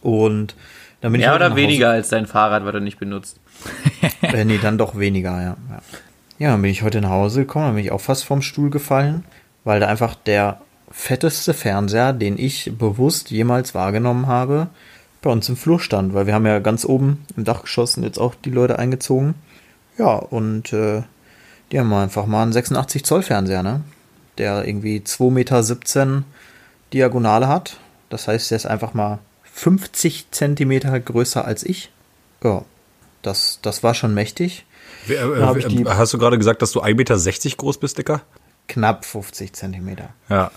[0.01, 0.55] Und
[1.01, 3.39] dann bin ich Mehr oder weniger als dein Fahrrad, was du nicht benutzt.
[4.21, 5.57] Äh, nee, dann doch weniger, ja.
[5.69, 5.81] ja.
[6.39, 8.69] Ja, dann bin ich heute nach Hause gekommen, dann bin ich auch fast vom Stuhl
[8.69, 9.23] gefallen,
[9.63, 14.67] weil da einfach der fetteste Fernseher, den ich bewusst jemals wahrgenommen habe,
[15.23, 18.35] bei uns im Flur stand, weil wir haben ja ganz oben im Dachgeschoss jetzt auch
[18.35, 19.33] die Leute eingezogen.
[19.97, 21.01] Ja, und äh,
[21.71, 23.81] die haben einfach mal einen 86 Zoll Fernseher, ne?
[24.37, 26.23] Der irgendwie 2,17 Meter
[26.93, 27.77] Diagonale hat.
[28.09, 29.19] Das heißt, der ist einfach mal
[29.53, 31.91] 50 Zentimeter größer als ich.
[32.43, 32.63] Ja,
[33.21, 34.65] das, das war schon mächtig.
[35.07, 38.21] Wer, äh, ich die- hast du gerade gesagt, dass du 1,60 Meter groß bist, Dicker?
[38.67, 40.09] Knapp 50 Zentimeter.
[40.29, 40.51] Ja.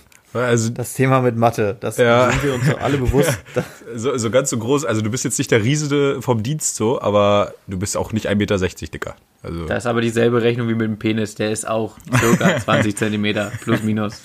[0.44, 2.31] Also Das Thema mit Mathe, das Ja.
[2.31, 3.38] sind wir uns alle bewusst.
[3.55, 6.77] Das, so, so ganz so groß, also du bist jetzt nicht der Riese vom Dienst
[6.77, 8.57] so, aber du bist auch nicht 1,60 Meter,
[8.92, 9.16] Dicker.
[9.42, 11.35] Also Das ist aber dieselbe Rechnung wie mit dem Penis.
[11.37, 14.22] Der ist auch circa 20 Zentimeter plus minus.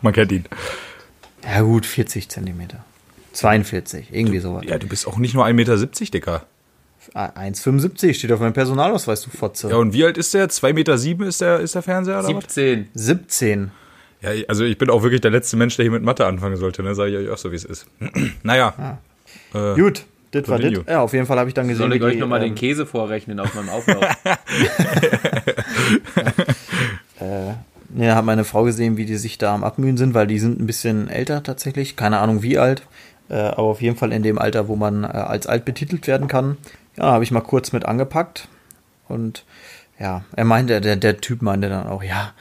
[0.00, 0.44] man kennt ihn.
[1.44, 2.84] ja gut, 40 Zentimeter.
[3.32, 4.62] 42, irgendwie sowas.
[4.66, 5.76] Ja, du bist auch nicht nur 1,70 Meter,
[6.12, 6.46] Dicker.
[7.14, 9.68] 1,75 steht auf meinem Personalausweis, du Fotze.
[9.70, 10.48] Ja, und wie alt ist der?
[10.48, 12.54] 2,7 Meter sieben ist der, ist der Fernseher oder was?
[12.54, 12.88] 17.
[12.94, 13.70] 17.
[14.22, 16.82] Ja, also ich bin auch wirklich der letzte Mensch, der hier mit Mathe anfangen sollte,
[16.82, 16.94] ne?
[16.94, 17.86] Sag ich euch auch so, wie es ist.
[18.42, 18.98] naja.
[19.52, 20.72] Äh, Gut, das war das.
[20.88, 22.50] Ja, auf jeden Fall habe ich dann gesehen, Soll ich wie euch die, nochmal den
[22.50, 24.04] ähm, Käse vorrechnen auf meinem Auflauf?
[27.20, 27.52] äh,
[27.96, 30.60] Ja, hat meine Frau gesehen, wie die sich da am Abmühen sind, weil die sind
[30.60, 31.96] ein bisschen älter tatsächlich.
[31.96, 32.82] Keine Ahnung wie alt,
[33.28, 36.28] äh, aber auf jeden Fall in dem Alter, wo man äh, als alt betitelt werden
[36.28, 36.56] kann.
[36.96, 38.48] Ja, habe ich mal kurz mit angepackt.
[39.08, 39.44] Und
[39.98, 42.32] ja, er meinte, der, der Typ meinte dann auch, ja,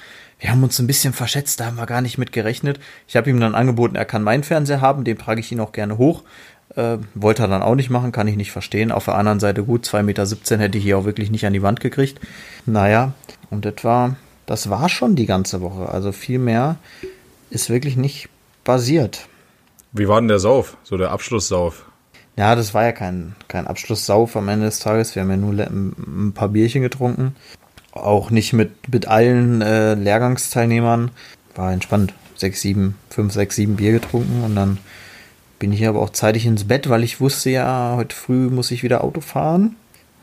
[0.42, 2.80] wir haben uns ein bisschen verschätzt, da haben wir gar nicht mit gerechnet.
[3.08, 5.72] Ich habe ihm dann angeboten, er kann meinen Fernseher haben, den trage ich ihn auch
[5.72, 6.24] gerne hoch.
[6.76, 8.92] Äh, wollte er dann auch nicht machen, kann ich nicht verstehen.
[8.92, 11.62] Auf der anderen Seite gut, 2,17 Meter hätte ich hier auch wirklich nicht an die
[11.62, 12.20] Wand gekriegt.
[12.66, 13.14] Naja,
[13.52, 14.16] und das war,
[14.48, 15.90] das war schon die ganze Woche.
[15.90, 16.78] Also viel mehr
[17.52, 18.28] ist wirklich nicht
[18.64, 19.28] basiert.
[19.92, 20.76] Wie war denn der Sauf?
[20.84, 21.86] So der Abschlusssauf?
[22.36, 25.14] Ja, das war ja kein, kein Abschlusssauf am Ende des Tages.
[25.14, 27.36] Wir haben ja nur ein paar Bierchen getrunken.
[27.92, 31.12] Auch nicht mit, mit allen äh, Lehrgangsteilnehmern.
[31.56, 32.14] War entspannt.
[32.36, 34.80] Sechs, sieben, fünf, sechs, sieben Bier getrunken und dann
[35.60, 38.82] bin ich aber auch zeitig ins Bett, weil ich wusste ja, heute früh muss ich
[38.82, 39.76] wieder Auto fahren.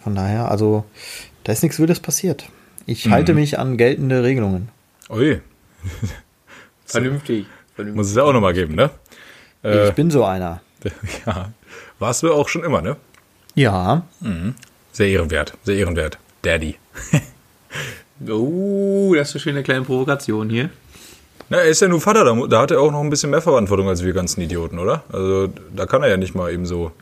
[0.03, 0.85] Von daher, also,
[1.45, 2.49] da ist nichts Wildes passiert.
[2.87, 4.71] Ich halte mich an geltende Regelungen.
[5.11, 5.41] Ui,
[6.87, 7.47] Vernünftig.
[7.75, 7.97] vernünftig.
[7.97, 8.91] muss es ja auch nochmal geben, ne?
[9.63, 10.61] Äh, ich bin so einer.
[11.27, 11.53] ja.
[11.99, 12.97] Warst du auch schon immer, ne?
[13.55, 14.07] Ja,
[14.93, 16.19] Sehr ehrenwert, sehr ehrenwert.
[16.43, 16.77] Daddy.
[18.29, 20.71] Oh, das ist eine schöne kleine Provokation hier.
[21.51, 23.41] Na, er ist ja nur Vater, da, da hat er auch noch ein bisschen mehr
[23.41, 25.05] Verantwortung als wir ganzen Idioten, oder?
[25.11, 26.93] Also, da kann er ja nicht mal eben so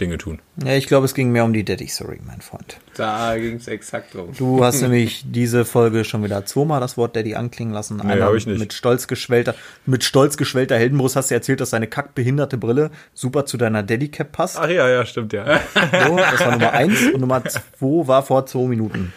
[0.00, 0.38] Dinge tun.
[0.64, 2.78] ja, ich glaube, es ging mehr um die Daddy Story, mein Freund.
[2.96, 4.32] Da ging es exakt drum.
[4.36, 8.00] Du hast nämlich diese Folge schon wieder zweimal das Wort Daddy anklingen lassen.
[8.04, 8.58] Nee, hab ich nicht.
[8.58, 9.54] Mit stolz geschwellter,
[9.86, 14.08] mit stolz geschwellter Heldenbrust hast du erzählt, dass deine kackbehinderte Brille super zu deiner Daddy
[14.08, 14.56] Cap passt.
[14.58, 15.60] Ach ja, ja, stimmt, ja.
[15.74, 19.12] So, das war Nummer eins und Nummer zwei war vor zwei Minuten.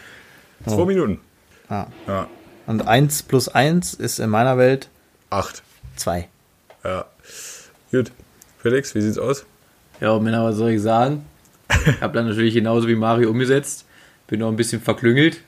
[0.68, 1.20] Zwei Minuten.
[1.70, 1.88] Ja.
[2.08, 2.28] Ja.
[2.68, 4.90] Und eins plus eins ist in meiner Welt
[5.30, 5.64] Acht.
[5.96, 6.28] zwei.
[6.84, 7.06] Ja.
[7.92, 8.12] Gut.
[8.62, 9.46] Felix, wie sieht's aus?
[10.00, 11.26] Ja, Männer, was soll ich sagen?
[12.02, 13.86] Hab dann natürlich genauso wie Mario umgesetzt.
[14.28, 15.42] Bin noch ein bisschen verklüngelt.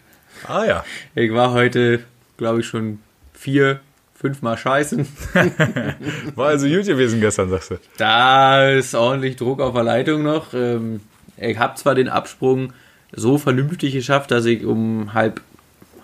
[0.48, 0.86] Ah ja.
[1.16, 2.02] Ich war heute,
[2.38, 3.00] glaube ich, schon
[3.34, 3.80] vier,
[4.16, 5.08] fünfmal scheißen.
[6.36, 7.76] War also gut gewesen gestern, sagst du.
[7.98, 10.54] Da ist ordentlich Druck auf der Leitung noch.
[10.54, 11.02] Ähm,
[11.38, 12.74] Ich habe zwar den Absprung
[13.16, 15.42] so vernünftig geschafft, dass ich um halb,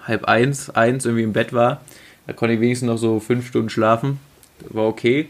[0.06, 1.82] halb eins, eins irgendwie im Bett war.
[2.28, 4.20] Da konnte ich wenigstens noch so fünf Stunden schlafen.
[4.70, 5.28] War okay.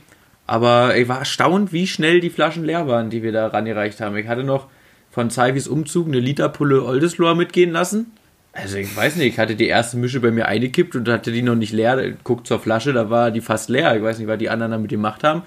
[0.48, 4.18] Aber ich war erstaunt, wie schnell die Flaschen leer waren, die wir da rangereicht haben.
[4.18, 4.68] Ich hatte noch
[5.12, 8.12] von Zeivis Umzug eine Literpulle Oldesloe mitgehen lassen.
[8.52, 11.44] Also ich weiß nicht, ich hatte die erste Mische bei mir eingekippt und hatte die
[11.44, 12.14] noch nicht leer.
[12.24, 13.96] Guckt zur Flasche, da war die fast leer.
[13.96, 15.44] Ich weiß nicht, was die anderen damit gemacht haben.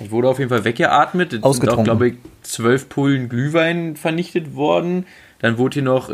[0.00, 1.32] Ich wurde auf jeden Fall weggeatmet.
[1.32, 5.06] Es sind auch, glaube ich, zwölf Pullen Glühwein vernichtet worden.
[5.40, 6.10] Dann wurde hier noch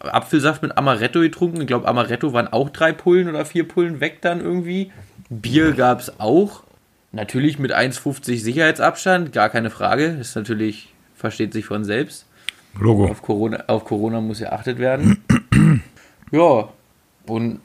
[0.00, 1.60] Apfelsaft mit Amaretto getrunken.
[1.60, 4.92] Ich glaube, Amaretto waren auch drei Pullen oder vier Pullen weg dann irgendwie.
[5.28, 6.62] Bier gab es auch.
[7.12, 10.06] Natürlich mit 1,50 Sicherheitsabstand, gar keine Frage.
[10.06, 12.26] Ist natürlich, versteht sich von selbst.
[12.78, 13.06] Logo.
[13.06, 15.22] Auf Corona, auf Corona muss geachtet werden.
[16.30, 16.68] ja,
[17.26, 17.60] und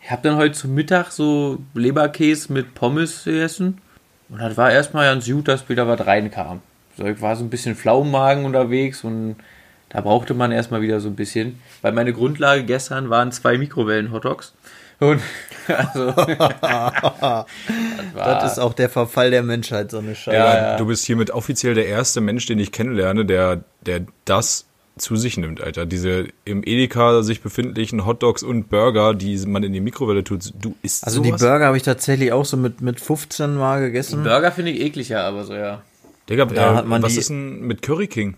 [0.00, 3.78] ich habe dann heute zum Mittag so Leberkäse mit Pommes gegessen.
[4.28, 6.60] Und das war erstmal ganz gut, dass wieder was reinkam.
[6.96, 9.36] So, ich war so ein bisschen flau Magen unterwegs und
[9.96, 11.58] da brauchte man erstmal wieder so ein bisschen.
[11.82, 14.52] Weil meine Grundlage gestern waren zwei Mikrowellen-Hotdogs.
[15.00, 15.20] Und
[15.68, 17.46] also, das, war,
[18.14, 20.36] Das ist auch der Verfall der Menschheit, so eine Scheiße.
[20.36, 20.76] Ja, ja.
[20.76, 24.66] Du bist hiermit offiziell der erste Mensch, den ich kennenlerne, der, der das
[24.98, 25.84] zu sich nimmt, Alter.
[25.84, 30.52] Diese im Edeka sich befindlichen Hotdogs und Burger, die man in die Mikrowelle tut.
[30.60, 31.38] Du isst Also sowas?
[31.40, 34.22] die Burger habe ich tatsächlich auch so mit, mit 15 Mal gegessen.
[34.22, 35.82] Burger finde ich ekliger, aber so ja.
[36.30, 38.36] Digga, Da äh, hat man was die- ist denn mit Curry King?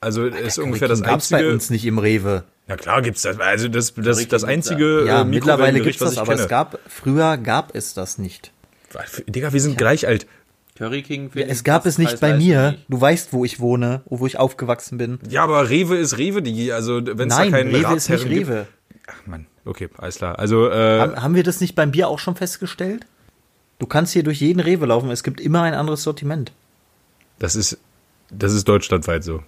[0.00, 1.52] Also ist Curry ungefähr das gab's bei einzige.
[1.52, 2.44] uns nicht im Rewe.
[2.68, 3.38] Na klar gibt's das.
[3.38, 6.42] Also das, das, das einzige Ja, äh, mittlerweile gibt's was das, ich aber kenne.
[6.42, 8.52] es gab, früher gab es das nicht.
[9.26, 10.26] Digga, wir sind gleich alt.
[10.78, 12.72] Curry King finde Es gab es nicht bei mir.
[12.72, 12.84] nicht.
[12.88, 15.18] Du weißt, wo ich wohne, wo ich aufgewachsen bin.
[15.28, 18.20] Ja, aber Rewe ist Rewe, die, also wenn es da Nein, keinen Rewe ist nicht
[18.20, 18.48] Ratsherren gibt.
[18.48, 18.66] Rewe.
[19.06, 20.38] Ach Mann, okay, alles klar.
[20.38, 23.04] Also, äh, Haben, haben wir das nicht beim Bier auch schon festgestellt?
[23.78, 26.52] Du kannst hier durch jeden Rewe laufen, es gibt immer ein anderes Sortiment.
[27.38, 27.76] das ist,
[28.30, 29.42] das ist deutschlandweit so.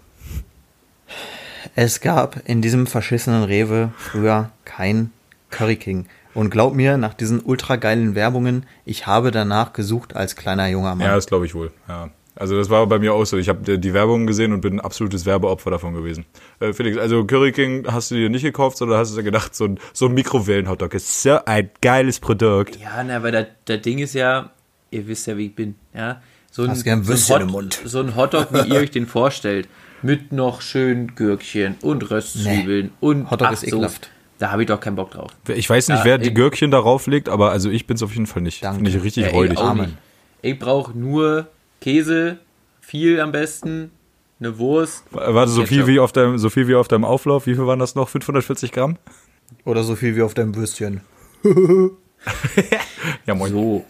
[1.75, 5.11] Es gab in diesem verschissenen Rewe früher kein
[5.51, 6.07] Curry King.
[6.35, 10.95] Und glaub mir, nach diesen ultra geilen Werbungen, ich habe danach gesucht als kleiner junger
[10.95, 11.07] Mann.
[11.07, 11.71] Ja, das glaube ich wohl.
[11.89, 12.11] Ja.
[12.35, 13.37] Also das war bei mir auch so.
[13.37, 16.25] Ich habe die Werbung gesehen und bin ein absolutes Werbeopfer davon gewesen.
[16.61, 19.55] Äh, Felix, also Curry King hast du dir nicht gekauft, sondern hast du dir gedacht,
[19.55, 22.79] so ein, so ein Mikrowellen-Hotdog ist so ein geiles Produkt.
[22.81, 24.51] Ja, na, weil das, Ding ist ja,
[24.91, 26.23] ihr wisst ja, wie ich bin, ja.
[26.51, 27.81] So ein, Hast gern so, ein im Hot, Mund.
[27.85, 29.69] so ein Hotdog, wie ihr euch den vorstellt,
[30.03, 34.11] mit noch schön Gürkchen und Röstzwiebeln und Hotdog ist so, ekelhaft.
[34.39, 35.31] Da habe ich doch keinen Bock drauf.
[35.49, 38.13] Ich weiß nicht, Ja, wer die ich- Gürkchen darauf legt, aber also ich bin's auf
[38.13, 38.65] jeden Fall nicht.
[38.65, 39.59] Finde ich richtig Ja, ich räudig.
[39.75, 39.97] nicht.
[40.43, 41.47] Ich brauche nur
[41.81, 42.39] Käse,
[42.81, 43.91] viel am besten,
[44.41, 45.05] eine Wurst.
[45.13, 47.47] Warte, so viel, wie auf deinem, so viel wie auf deinem Auflauf.
[47.47, 48.09] Wie viel waren das noch?
[48.09, 48.97] 540 Gramm?
[49.65, 51.01] Oder so viel wie auf deinem Würstchen.
[53.27, 53.53] Ja, moin.
[53.53, 53.85] So,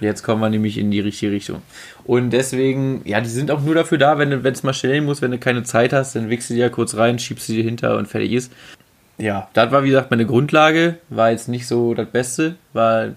[0.00, 1.62] jetzt kommen wir nämlich in die richtige Richtung.
[2.04, 5.22] Und deswegen, ja, die sind auch nur dafür da, wenn du es mal stellen musst,
[5.22, 7.64] wenn du keine Zeit hast, dann wichst du die ja kurz rein, schiebst sie dir
[7.64, 8.52] hinter und fertig ist.
[9.18, 13.10] Ja, das war wie gesagt meine Grundlage, war jetzt nicht so das Beste, war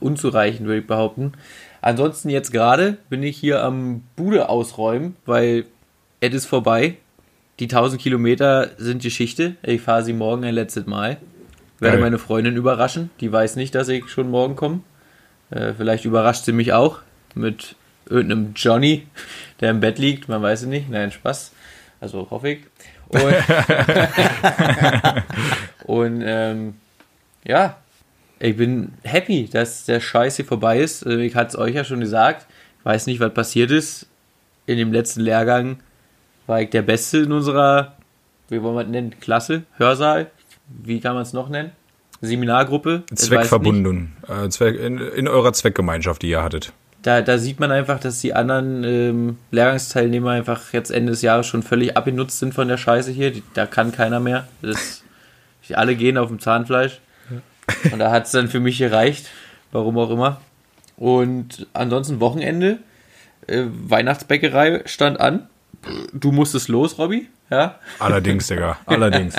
[0.00, 1.32] unzureichend, würde ich behaupten.
[1.80, 5.64] Ansonsten jetzt gerade bin ich hier am Bude ausräumen, weil
[6.20, 6.96] es ist vorbei.
[7.58, 9.56] Die 1000 Kilometer sind Geschichte.
[9.62, 11.18] Ich fahre sie morgen ein letztes Mal.
[11.80, 12.04] Werde Geil.
[12.04, 13.10] meine Freundin überraschen.
[13.20, 14.80] Die weiß nicht, dass ich schon morgen komme.
[15.52, 17.00] Äh, vielleicht überrascht sie mich auch
[17.34, 17.76] mit
[18.08, 19.06] irgendeinem Johnny,
[19.60, 20.28] der im Bett liegt.
[20.28, 20.88] Man weiß es nicht.
[20.90, 21.52] Nein, Spaß.
[22.00, 22.60] Also hoffe ich.
[23.08, 23.34] Und,
[25.84, 26.74] und ähm,
[27.44, 27.76] ja,
[28.38, 31.04] ich bin happy, dass der Scheiß hier vorbei ist.
[31.06, 32.46] Äh, Ich hatte es euch ja schon gesagt.
[32.78, 34.06] Ich weiß nicht, was passiert ist.
[34.66, 35.80] In dem letzten Lehrgang
[36.46, 37.96] war ich der Beste in unserer,
[38.48, 40.30] wie wollen wir es nennen, Klasse, Hörsaal.
[40.68, 41.72] Wie kann man es noch nennen?
[42.22, 43.02] Seminargruppe.
[43.14, 44.16] Zweckverbunden.
[44.28, 46.72] Äh, Zweck, in, in eurer Zweckgemeinschaft, die ihr hattet.
[47.02, 51.48] Da, da sieht man einfach, dass die anderen ähm, Lehrgangsteilnehmer einfach jetzt Ende des Jahres
[51.48, 53.32] schon völlig abgenutzt sind von der Scheiße hier.
[53.32, 54.46] Die, da kann keiner mehr.
[54.62, 55.02] Das,
[55.74, 57.00] alle gehen auf dem Zahnfleisch.
[57.90, 59.28] Und da hat es dann für mich gereicht.
[59.72, 60.40] Warum auch immer.
[60.96, 62.78] Und ansonsten Wochenende.
[63.48, 65.48] Äh, Weihnachtsbäckerei stand an.
[66.12, 67.28] Du musstest los, Robby.
[67.50, 67.80] Ja.
[67.98, 68.78] Allerdings, Digga.
[68.86, 69.34] Allerdings.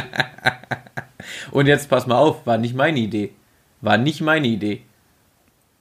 [1.51, 3.31] Und jetzt pass mal auf, war nicht meine Idee.
[3.81, 4.81] War nicht meine Idee.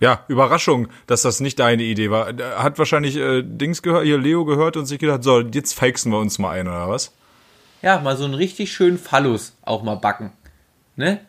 [0.01, 2.35] Ja, Überraschung, dass das nicht deine Idee war.
[2.57, 6.19] Hat wahrscheinlich äh, Dings gehört, hier Leo gehört und sich gedacht, so, jetzt feixen wir
[6.19, 7.13] uns mal ein, oder was?
[7.83, 10.33] Ja, mal so einen richtig schönen Phallus auch mal backen.
[10.97, 11.21] Ne?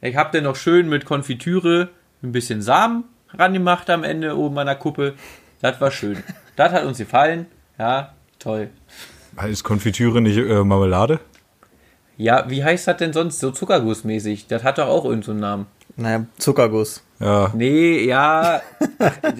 [0.00, 1.90] Ich hab den noch schön mit Konfitüre,
[2.22, 5.14] ein bisschen Samen rangemacht am Ende oben an der Kuppe.
[5.60, 6.22] Das war schön.
[6.56, 7.46] Das hat uns gefallen.
[7.78, 8.68] Ja, toll.
[9.48, 11.20] Ist Konfitüre nicht äh, Marmelade?
[12.20, 14.46] Ja, wie heißt das denn sonst so Zuckergussmäßig?
[14.46, 15.66] Das hat doch auch irgendeinen so einen Namen.
[15.96, 17.02] Naja, Zuckerguss.
[17.18, 17.50] Ja.
[17.54, 18.60] Nee, ja,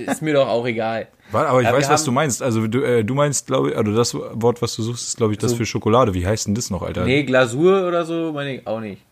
[0.07, 1.07] ist mir doch auch egal.
[1.31, 2.43] Warte, aber ich Ja, wir weiß, was du meinst.
[2.43, 5.35] Also du, äh, du meinst, glaube ich, also das Wort, was du suchst, ist, glaube
[5.35, 5.57] ich, das So.
[5.59, 6.15] für Schokolade.
[6.15, 7.05] Wie heißt denn das noch, Alter?
[7.05, 9.03] Nee, Glasur oder so, meine ich auch nicht.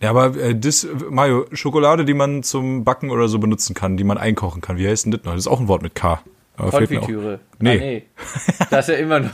[0.00, 4.04] Ja, aber äh, das, Mario, Schokolade, die man zum Backen oder so benutzen kann, die
[4.04, 4.78] man einkochen kann.
[4.78, 5.32] Wie heißt denn das noch?
[5.32, 6.22] Das ist auch ein Wort mit K.
[6.56, 6.70] Aber.
[6.70, 7.40] Konfitüre.
[7.58, 7.70] Nee.
[7.70, 8.02] Ah, nee.
[8.70, 9.30] Das ist ja immer noch.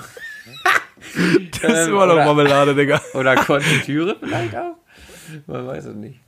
[1.62, 3.00] Das ist Ähm, immer noch Marmelade, Digga.
[3.14, 4.76] Oder Konfitüre vielleicht auch.
[5.46, 6.20] Man weiß es nicht.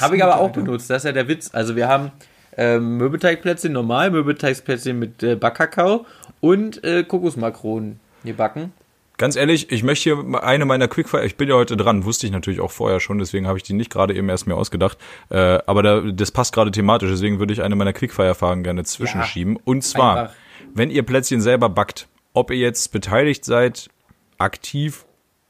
[0.00, 1.50] Habe ich aber auch benutzt, das ist ja der Witz.
[1.52, 2.12] Also wir haben
[2.56, 6.06] ähm, Mürbeteigplätzchen normal, Mürbeteigplätzchen mit äh, Backkakao
[6.40, 8.72] und äh, Kokosmakronen gebacken.
[9.18, 12.32] Ganz ehrlich, ich möchte hier eine meiner Quickfire, ich bin ja heute dran, wusste ich
[12.32, 14.98] natürlich auch vorher schon, deswegen habe ich die nicht gerade eben erst mir ausgedacht.
[15.28, 19.58] Äh, aber da, das passt gerade thematisch, deswegen würde ich eine meiner Quickfire-Fragen gerne zwischenschieben.
[19.64, 20.34] Und zwar, einfach.
[20.74, 23.90] wenn ihr Plätzchen selber backt, ob ihr jetzt beteiligt seid,
[24.38, 25.04] aktiv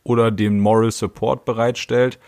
[0.05, 2.19] oder den Moral Support bereitstellt,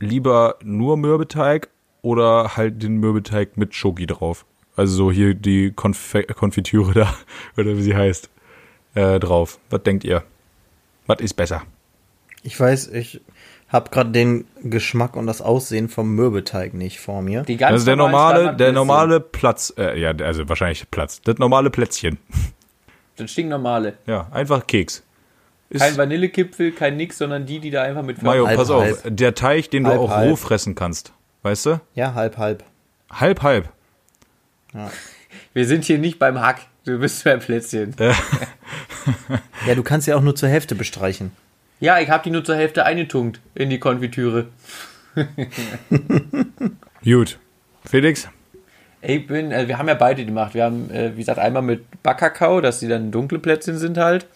[0.00, 1.68] lieber nur Mürbeteig
[2.02, 4.44] oder halt den Mürbeteig mit Schoki drauf.
[4.76, 7.14] Also so hier die Konf Konfitüre da,
[7.56, 8.28] oder wie sie heißt,
[8.94, 9.58] äh, drauf.
[9.70, 10.24] Was denkt ihr?
[11.06, 11.62] Was ist besser?
[12.42, 13.20] Ich weiß, ich
[13.68, 17.44] habe gerade den Geschmack und das Aussehen vom Mürbeteig nicht vor mir.
[17.60, 21.22] Also der normale, der normale Platz, äh, ja, also wahrscheinlich Platz.
[21.22, 22.18] Das normale Plätzchen.
[23.16, 23.94] Das stinknormale.
[24.06, 25.02] Ja, einfach Keks.
[25.70, 28.82] Ist, Kein Vanillekipfel, kein nix, sondern die, die da einfach mit Mario, Halb, pass auf,
[28.82, 29.16] halb.
[29.16, 30.30] der Teig, den du Halb, auch halb.
[30.30, 31.12] roh fressen kannst.
[31.42, 31.80] Weißt du?
[31.94, 32.62] Ja, halb, halb.
[33.10, 33.68] Halb, halb.
[35.54, 36.60] Wir sind hier nicht beim Hack.
[36.84, 37.94] Du bist beim Plätzchen.
[37.98, 41.32] Ja, du kannst ja auch nur zur Hälfte bestreichen.
[41.80, 44.46] Ja, ich habe die nur zur Hälfte eingetunkt in die Konfitüre.
[47.02, 47.38] Gut.
[47.84, 48.28] Felix?
[49.06, 50.54] Ich bin, äh, wir haben ja beide gemacht.
[50.54, 54.26] Wir haben, äh, wie gesagt, einmal mit Backkakao, dass die dann dunkle Plätzchen sind halt.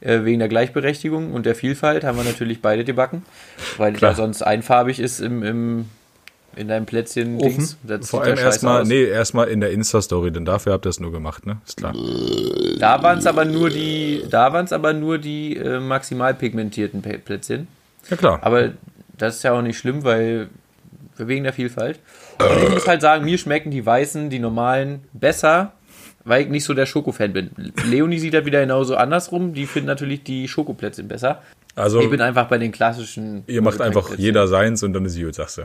[0.00, 3.22] Äh, wegen der Gleichberechtigung und der Vielfalt haben wir natürlich beide gebacken.
[3.76, 4.10] Weil Klar.
[4.10, 5.88] der sonst einfarbig ist im, im,
[6.56, 7.36] in deinem Plätzchen.
[7.36, 7.50] Ofen.
[7.50, 7.78] Dings.
[7.82, 11.00] Das Vor ja allem erstmal, nee, erstmal in der Insta-Story, denn dafür habt ihr es
[11.00, 11.58] nur gemacht, ne?
[11.66, 11.94] Ist klar.
[12.78, 17.00] Da waren es aber nur die, da waren es aber nur die äh, maximal pigmentierten
[17.00, 17.68] Plätzchen.
[18.10, 18.38] Ja, klar.
[18.42, 18.72] Aber
[19.16, 20.48] das ist ja auch nicht schlimm, weil
[21.16, 22.00] wegen der Vielfalt.
[22.38, 25.72] Und ich muss halt sagen, mir schmecken die weißen, die normalen besser,
[26.24, 27.50] weil ich nicht so der Schokofan bin.
[27.86, 29.54] Leonie sieht das wieder genauso andersrum.
[29.54, 31.42] Die finden natürlich die Schokoplätzchen besser.
[31.76, 33.44] Also, Ich bin einfach bei den klassischen.
[33.46, 35.62] ihr macht einfach jeder seins und dann ist gut, sagst du.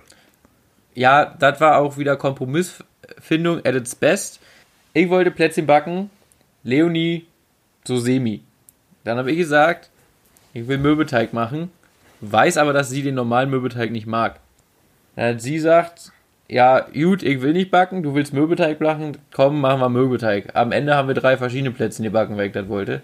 [0.95, 4.39] Ja, das war auch wieder Kompromissfindung at its best.
[4.93, 6.09] Ich wollte Plätzchen backen,
[6.63, 7.25] Leonie
[7.85, 8.41] so semi.
[9.03, 9.89] Dann habe ich gesagt,
[10.53, 11.71] ich will Mürbeteig machen,
[12.21, 14.39] weiß aber, dass sie den normalen Mürbeteig nicht mag.
[15.15, 16.11] Dann hat sie gesagt,
[16.47, 20.55] ja, gut, ich will nicht backen, du willst Mürbeteig backen, komm, machen wir Mürbeteig.
[20.55, 23.01] Am Ende haben wir drei verschiedene Plätzchen gebacken, weil ich das wollte.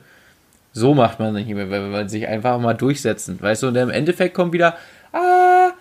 [0.73, 3.39] So macht man nicht mehr, wenn man sich einfach mal durchsetzen.
[3.39, 4.75] Weißt du, und im Endeffekt kommt wieder,
[5.13, 5.71] ah,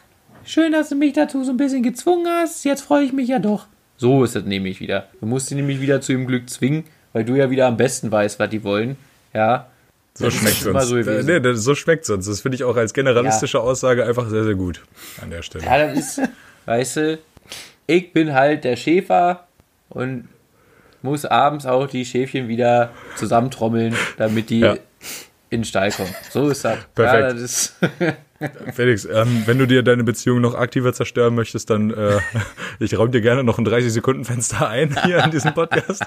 [0.44, 3.38] schön, dass du mich dazu so ein bisschen gezwungen hast, jetzt freue ich mich ja
[3.38, 3.66] doch.
[3.96, 5.08] So ist es nämlich wieder.
[5.20, 8.12] Du musst sie nämlich wieder zu ihrem Glück zwingen, weil du ja wieder am besten
[8.12, 8.96] weißt, was die wollen.
[9.32, 9.68] Ja.
[10.16, 10.86] So Das schmeckt sonst.
[10.88, 12.26] so äh, nee, das, so schmeckt sonst.
[12.26, 14.80] Das finde ich auch als generalistische Aussage einfach sehr, sehr gut
[15.20, 15.64] an der Stelle.
[15.64, 16.20] Ja, das ist,
[16.66, 17.18] weißt du,
[17.86, 19.46] ich bin halt der Schäfer
[19.88, 20.28] und
[21.02, 24.74] muss abends auch die Schäfchen wieder zusammentrommeln, damit die Ja.
[25.50, 26.14] in den Stall kommen.
[26.30, 26.78] So ist das.
[26.94, 27.22] Perfekt.
[27.22, 27.74] Ja, das ist,
[28.72, 32.18] Felix, ähm, wenn du dir deine Beziehung noch aktiver zerstören möchtest, dann äh,
[32.78, 36.04] ich räume dir gerne noch ein 30-Sekunden-Fenster ein hier in diesem Podcast.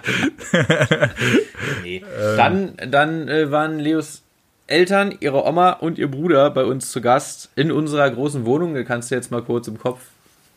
[1.83, 2.03] nee.
[2.35, 4.23] Dann, dann äh, waren Leos
[4.67, 8.75] Eltern, ihre Oma und ihr Bruder bei uns zu Gast in unserer großen Wohnung.
[8.75, 10.01] Da kannst du jetzt mal kurz im Kopf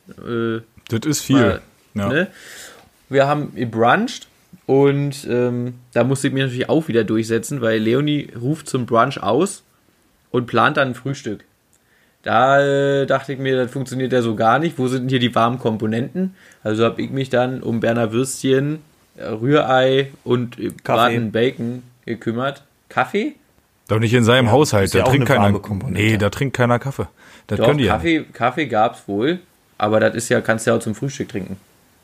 [0.09, 1.37] äh, Das ist viel.
[1.37, 1.61] Mal,
[1.95, 2.09] ja.
[2.09, 2.27] Ne?
[3.09, 4.29] Wir haben gebruncht
[4.67, 9.23] und ähm, da musste ich mich natürlich auch wieder durchsetzen, weil Leonie ruft zum Brunch
[9.23, 9.63] aus
[10.31, 11.45] und plant dann ein Frühstück.
[12.23, 14.79] Da äh, dachte ich mir, das funktioniert ja so gar nicht.
[14.79, 16.35] Wo sind denn hier die warmen Komponenten?
[16.63, 18.81] Also habe ich mich dann um Berner Würstchen,
[19.17, 22.63] äh, Rührei und äh, Braten Bacon gekümmert.
[22.89, 23.37] Kaffee?
[23.89, 24.93] Doch nicht in seinem Haushalt.
[24.93, 25.89] ja Da auch trinkt eine keiner.
[25.89, 27.09] Nee, da trinkt keiner Kaffee.
[27.47, 27.95] Das Doch, können die ja.
[27.95, 29.41] Kaffee, Kaffee gab es wohl,
[29.79, 31.57] aber das ist ja, kannst du ja auch zum Frühstück trinken.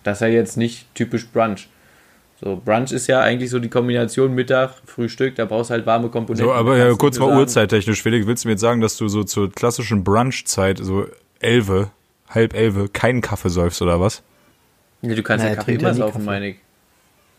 [0.02, 1.68] Das ist ja jetzt nicht typisch Brunch.
[2.42, 6.08] So, Brunch ist ja eigentlich so die Kombination Mittag, Frühstück, da brauchst du halt warme
[6.10, 6.46] Komponenten.
[6.46, 9.24] So, aber ja, kurz mal uhrzeittechnisch, Felix, willst du mir jetzt sagen, dass du so
[9.24, 11.06] zur klassischen Brunchzeit, so
[11.40, 11.90] elfe,
[12.28, 14.22] halb elfe, keinen Kaffee säufst oder was?
[15.00, 16.24] Nee, du kannst Na, ja Kaffee ja immer saufen, Kaffee.
[16.26, 16.56] meine ich.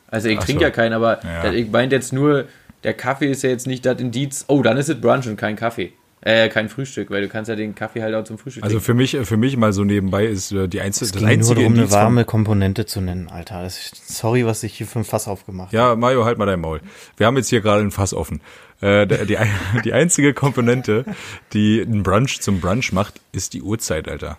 [0.09, 0.65] Also ich Ach trinke so.
[0.65, 1.51] ja keinen, aber Ja.
[1.51, 2.45] ich meinte jetzt nur,
[2.83, 5.55] der Kaffee ist ja jetzt nicht das Indiz, oh, dann ist es Brunch und kein
[5.55, 5.91] Kaffee.
[6.21, 8.95] Äh, kein Frühstück, weil du kannst ja den Kaffee halt auch zum Frühstück Also für
[8.95, 11.61] mich, für mich mal so nebenbei ist äh, die einzige, Es das ging nur einzige
[11.61, 13.61] darum, eine warme Komponente zu nennen, Alter.
[13.61, 15.77] Das ist, sorry, was ich hier für ein Fass aufgemacht habe.
[15.77, 16.81] Ja, Mario, halt mal dein Maul.
[17.17, 18.41] Wir haben jetzt hier gerade ein Fass offen.
[18.81, 19.49] Äh, die, ein-
[19.85, 21.05] die einzige Komponente,
[21.53, 24.37] die einen Brunch zum Brunch macht, ist die Uhrzeit, Alter.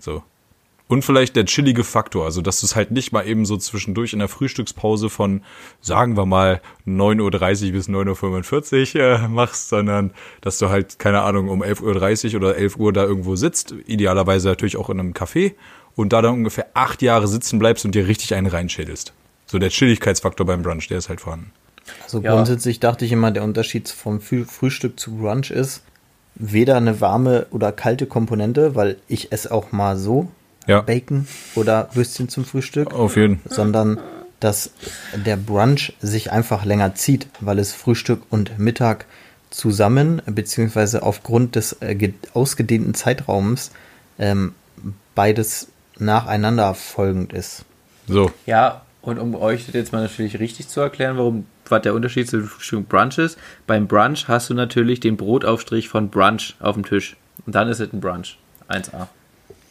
[0.00, 0.24] So.
[0.88, 4.12] Und vielleicht der chillige Faktor, also dass du es halt nicht mal eben so zwischendurch
[4.12, 5.42] in der Frühstückspause von,
[5.80, 11.22] sagen wir mal, 9.30 Uhr bis 9.45 Uhr äh, machst, sondern dass du halt, keine
[11.22, 15.12] Ahnung, um 11.30 Uhr oder 11 Uhr da irgendwo sitzt, idealerweise natürlich auch in einem
[15.12, 15.54] Café
[15.96, 19.12] und da dann ungefähr acht Jahre sitzen bleibst und dir richtig einen reinschädelst.
[19.46, 21.50] So der Chilligkeitsfaktor beim Brunch, der ist halt vorhanden.
[22.04, 22.32] Also Ja.
[22.32, 25.82] grundsätzlich dachte ich immer, der Unterschied vom Früh Frühstück zu Brunch ist
[26.36, 30.28] weder eine warme oder kalte Komponente, weil ich esse auch mal so
[30.66, 30.80] Ja.
[30.80, 33.52] Bacon oder Würstchen zum Frühstück, Auf jeden Fall.
[33.52, 34.00] sondern
[34.40, 34.70] dass
[35.14, 39.06] der Brunch sich einfach länger zieht, weil es Frühstück und Mittag
[39.50, 43.70] zusammen, beziehungsweise aufgrund des äh, ge- ausgedehnten Zeitraums
[44.18, 44.54] ähm,
[45.14, 47.64] beides nacheinander folgend ist.
[48.06, 48.30] So.
[48.44, 52.28] Ja, und um euch das jetzt mal natürlich richtig zu erklären, warum was der Unterschied
[52.28, 56.74] zwischen Frühstück und Brunch ist, beim Brunch hast du natürlich den Brotaufstrich von Brunch auf
[56.74, 57.16] dem Tisch.
[57.44, 58.38] Und dann ist es ein Brunch.
[58.68, 59.08] 1A.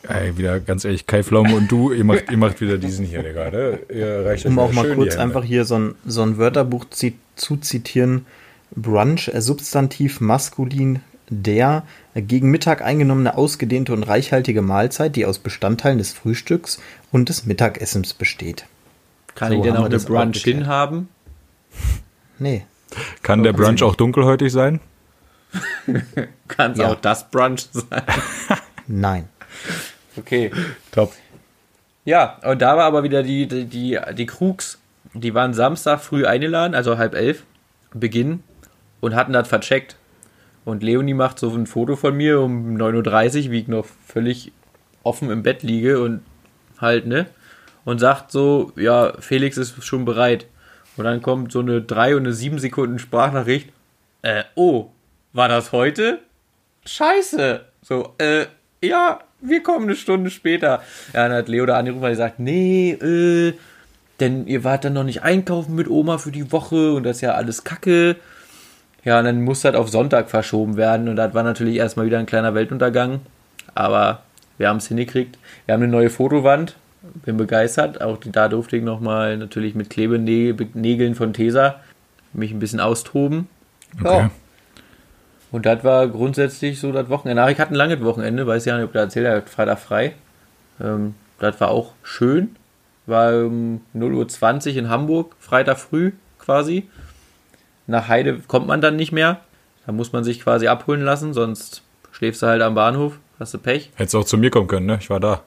[0.07, 3.23] Ey, wieder ganz ehrlich, Kai Pflaume und du, ihr macht, ihr macht wieder diesen hier,
[3.23, 3.49] Digga.
[3.51, 3.79] Ne?
[3.93, 7.57] Ihr reicht Um auch mal kurz einfach hier so ein, so ein Wörterbuch zi zu
[7.57, 8.25] zitieren.
[8.75, 15.39] Brunch, äh, Substantiv maskulin, der äh, gegen Mittag eingenommene ausgedehnte und reichhaltige Mahlzeit, die aus
[15.39, 16.79] Bestandteilen des Frühstücks
[17.11, 18.65] und des Mittagessens besteht.
[19.33, 20.57] Kann So ich denn auch eine Brunch geklärt.
[20.57, 21.09] hin haben?
[22.39, 22.65] Nee.
[23.23, 24.79] Kann der Brunch auch dunkelhäutig sein?
[26.47, 26.87] Kann es Ja.
[26.91, 28.03] auch das Brunch sein?
[28.87, 29.29] Nein.
[30.17, 30.51] Okay.
[30.91, 31.13] Top.
[32.06, 34.80] Ja, und da war aber wieder die, die, die, die Krugs,
[35.13, 37.43] die waren Samstag früh eingeladen, also halb elf,
[37.93, 38.43] Beginn,
[39.01, 39.95] und hatten das vercheckt.
[40.65, 44.51] Und Leonie macht so ein Foto von mir um 9.30 Uhr, wie ich noch völlig
[45.04, 46.21] offen im Bett liege und
[46.80, 47.28] halt, ne?
[47.86, 50.47] Und sagt so, ja, Felix ist schon bereit.
[50.97, 53.71] Und dann kommt so eine 3 und eine 7 Sekunden Sprachnachricht.
[54.23, 54.89] Äh, oh,
[55.34, 56.19] war das heute?
[56.86, 57.65] Scheiße.
[57.84, 58.47] So, äh,
[58.82, 60.81] ja, wir kommen eine Stunde später.
[61.13, 63.53] Ja, dann hat Leo da angerufen, weil er sagt, nee, äh,
[64.19, 67.21] denn ihr wart dann noch nicht einkaufen mit Oma für die Woche und das ist
[67.21, 68.15] ja alles Kacke.
[69.03, 72.17] Ja, und dann muss das auf Sonntag verschoben werden und das war natürlich erstmal wieder
[72.19, 73.19] ein kleiner Weltuntergang.
[73.75, 74.23] Aber
[74.58, 75.38] wir haben es hingekriegt.
[75.65, 76.75] Wir haben eine neue Fotowand.
[77.23, 78.01] Bin begeistert.
[78.01, 81.81] Auch die- da durfte ich nochmal natürlich mit Klebenägeln von Tesa
[82.34, 83.47] mich ein bisschen austoben.
[84.02, 84.17] Okay.
[84.17, 84.31] Ja.
[85.56, 87.49] Und das war grundsätzlich so das Wochenende.
[87.49, 90.13] Ich hatte ein langes Wochenende, weiß ja nicht, ob der erzählt hat, Freitag frei.
[90.81, 92.58] Ähm, das war auch schön.
[93.06, 96.89] War um 0.20 Uhr in Hamburg, Freitag früh quasi.
[97.87, 99.39] Nach Heide kommt man dann nicht mehr.
[99.85, 103.58] Da muss man sich quasi abholen lassen, sonst schläfst du halt am Bahnhof, hast du
[103.58, 103.91] Pech.
[103.95, 104.97] Hättest auch zu mir kommen können, ne?
[104.99, 105.43] Ich war da.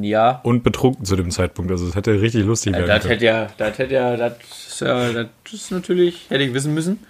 [0.00, 1.70] Ja, Und betrunken zu dem Zeitpunkt.
[1.70, 3.12] Also es hätte richtig lustig werden das können.
[3.12, 7.00] hätte ja, das hätte ja, das ja, das ist natürlich, hätte ich wissen müssen.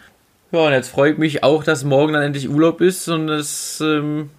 [0.53, 3.81] Ja, und jetzt freue ich mich auch, dass morgen dann endlich Urlaub ist und es
[3.81, 4.31] ähm,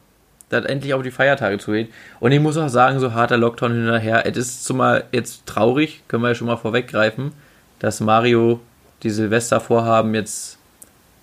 [0.52, 1.88] dass endlich auch die Feiertage zugehen.
[2.20, 6.24] Und ich muss auch sagen, so harter Lockdown hinterher, es ist zumal jetzt traurig, können
[6.24, 7.32] wir ja schon mal vorweggreifen,
[7.80, 8.60] dass Mario
[9.04, 10.58] die Silvestervorhaben jetzt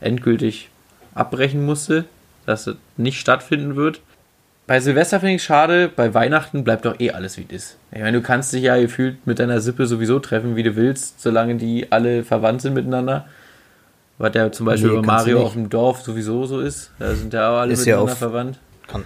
[0.01, 0.71] endgültig
[1.15, 2.05] abbrechen musste,
[2.47, 4.01] dass es nicht stattfinden wird.
[4.67, 7.77] Bei Silvester finde ich es schade, bei Weihnachten bleibt doch eh alles wie es ist.
[7.91, 11.21] Ich meine, du kannst dich ja gefühlt mit deiner Sippe sowieso treffen, wie du willst,
[11.21, 13.27] solange die alle verwandt sind miteinander.
[14.19, 16.91] Was ja zum Beispiel Nee, bei Mario auf dem Dorf sowieso so ist.
[16.99, 18.59] Da sind ja auch alle Ist ja miteinander auf- verwandt.
[18.89, 19.05] Kann.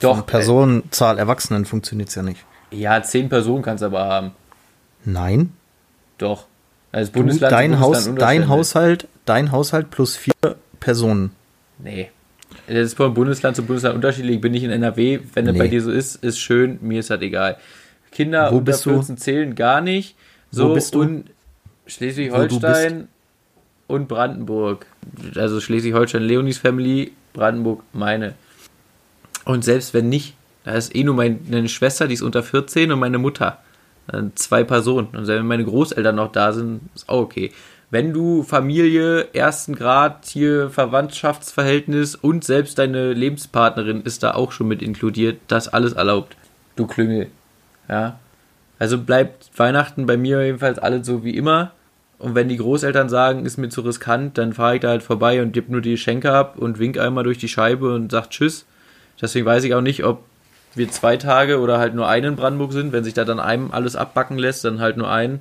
[0.00, 2.44] Doch, Von Personenzahl Erwachsenen funktioniert es ja nicht.
[2.70, 4.32] äh, ja, zehn Personen kannst du aber haben.
[5.04, 5.52] Nein.
[6.18, 6.44] Doch.
[6.92, 8.48] Also Du, Bundesland dein, Bundesland Haus, dein.
[8.48, 10.34] Haushalt, dein Haushalt plus vier
[10.80, 11.30] Personen.
[11.78, 12.10] Nee.
[12.66, 14.40] Das ist von Bundesland zu Bundesland unterschiedlich.
[14.40, 15.58] Bin ich in NRW, wenn das Nee.
[15.60, 17.56] bei dir so ist, ist schön, mir ist das egal.
[18.12, 18.90] Kinder Wo unter bist du?
[18.94, 20.14] 14 zählen gar nicht.
[20.50, 21.00] So Wo bist du?
[21.00, 21.30] und
[21.86, 23.08] Schleswig-Holstein
[23.86, 24.86] und Brandenburg.
[25.34, 28.34] Also Schleswig-Holstein Leonis Family, Brandenburg meine.
[29.44, 30.34] Und selbst wenn nicht,
[30.64, 33.58] da ist eh nur meine Schwester, die ist unter 14 und meine Mutter.
[34.08, 35.08] Dann zwei Personen.
[35.08, 37.52] Und selbst wenn meine Großeltern noch da sind, ist auch okay.
[37.90, 44.66] Wenn du Familie, ersten Grad, hier Verwandtschaftsverhältnis und selbst deine Lebenspartnerin ist da auch schon
[44.66, 46.36] mit inkludiert, das alles erlaubt.
[46.74, 47.28] Du Klüngel.
[47.88, 48.18] Ja.
[48.80, 51.72] Also bleibt Weihnachten bei mir jedenfalls alles so wie immer.
[52.18, 55.42] Und wenn die Großeltern sagen, ist mir zu riskant, dann fahre ich da halt vorbei
[55.42, 58.64] und gebe nur die Geschenke ab und wink einmal durch die Scheibe und sag Tschüss.
[59.20, 60.22] Deswegen weiß ich auch nicht, ob
[60.74, 62.92] wir zwei Tage oder halt nur einen in Brandenburg sind.
[62.92, 65.40] Wenn sich da dann einem alles abbacken lässt, dann halt nur einen.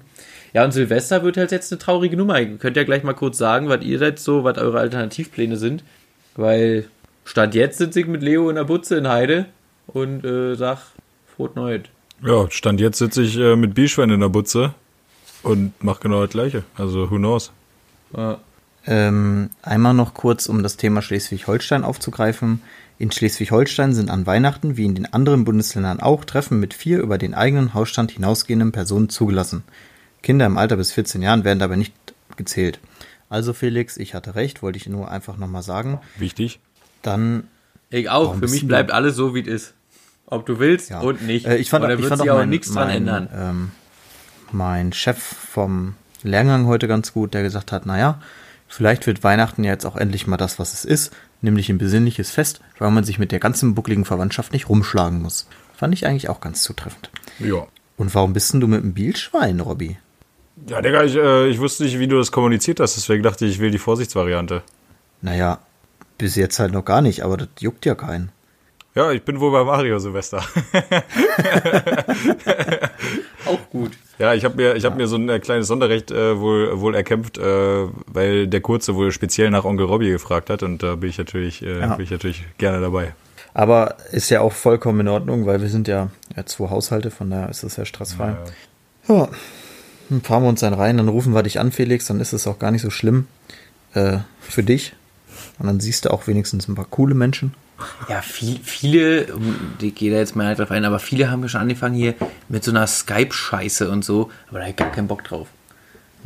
[0.54, 2.40] Ja, und Silvester wird halt jetzt eine traurige Nummer.
[2.40, 5.84] Ihr könnt ja gleich mal kurz sagen, was ihr jetzt so, was eure Alternativpläne sind.
[6.36, 6.86] Weil
[7.26, 9.46] Stand jetzt sitze ich mit Leo in der Butze in Heide
[9.88, 10.80] und äh, sag,
[11.36, 11.84] froht Neues.
[12.26, 14.74] Ja, Stand jetzt sitze ich äh, mit Bischwein in der Butze
[15.46, 16.64] und mache genau das gleiche.
[16.76, 17.52] Also, who knows?
[18.16, 18.40] Ja.
[18.88, 22.62] Ähm, einmal noch kurz, um das Thema Schleswig-Holstein aufzugreifen.
[22.98, 27.18] In Schleswig-Holstein sind an Weihnachten, wie in den anderen Bundesländern auch, Treffen mit vier über
[27.18, 29.64] den eigenen Hausstand hinausgehenden Personen zugelassen.
[30.22, 31.94] Kinder im Alter bis 14 Jahren werden dabei nicht
[32.38, 32.80] gezählt.
[33.30, 36.00] Also Felix, ich hatte recht, wollte ich nur einfach nochmal sagen.
[36.18, 36.60] Wichtig.
[37.02, 37.48] Dann,
[37.90, 38.36] Ich auch.
[38.36, 39.74] Für mich bleibt alles so, wie es ist.
[40.28, 41.02] Ob du willst ja.
[41.02, 41.46] und nicht.
[41.46, 43.30] Äh, ich fand, da ich wird fand sich auch auch nichts dran ändern.
[43.32, 43.72] Ähm,
[44.52, 48.22] mein Chef vom Lehrgang heute ganz gut, der gesagt hat, naja,
[48.68, 52.32] vielleicht wird Weihnachten ja jetzt auch endlich mal das, was es ist, nämlich ein besinnliches
[52.32, 55.48] Fest, weil man sich mit der ganzen buckligen Verwandtschaft nicht rumschlagen muss.
[55.76, 57.10] Fand ich eigentlich auch ganz zutreffend.
[57.40, 57.68] Ja.
[57.98, 59.98] Und warum bist denn du mit dem Bielschwein, Robby?
[60.68, 63.54] Ja, Digga, ich, äh, ich wusste nicht, wie du das kommuniziert hast, deswegen dachte ich,
[63.54, 64.64] ich will die Vorsichtsvariante.
[65.22, 65.60] Naja,
[66.18, 68.32] bis jetzt halt noch gar nicht, aber das juckt ja keinen.
[68.96, 70.38] Ja, ich bin wohl bei Mario Silvester.
[73.46, 73.92] Auch gut.
[74.18, 76.96] Ja, ich habe mir, ich hab mir so ein äh, kleines Sonderrecht äh, wohl, wohl
[76.96, 81.10] erkämpft, äh, weil der Kurze wohl speziell nach Onkel Robby gefragt hat und da bin
[81.10, 81.96] ich natürlich, äh, Ja.
[81.96, 83.14] bin ich natürlich gerne dabei.
[83.54, 87.30] Aber ist ja auch vollkommen in Ordnung, weil wir sind ja, ja zwei Haushalte, von
[87.30, 88.36] daher ist das ja stressfrei.
[89.10, 89.28] Ja,
[90.10, 92.48] dann fahren wir uns dann rein, dann rufen wir dich an, Felix, dann ist es
[92.48, 93.28] auch gar nicht so schlimm
[93.94, 94.94] äh, für dich.
[95.60, 97.54] Und dann siehst du auch wenigstens ein paar coole Menschen.
[98.08, 101.42] Ja, viel, viele, um, die geht da jetzt mal halt drauf ein, aber viele haben
[101.42, 102.14] ja schon angefangen hier
[102.48, 105.48] mit so einer Skype-Scheiße und so, aber da ich gar keinen Bock drauf.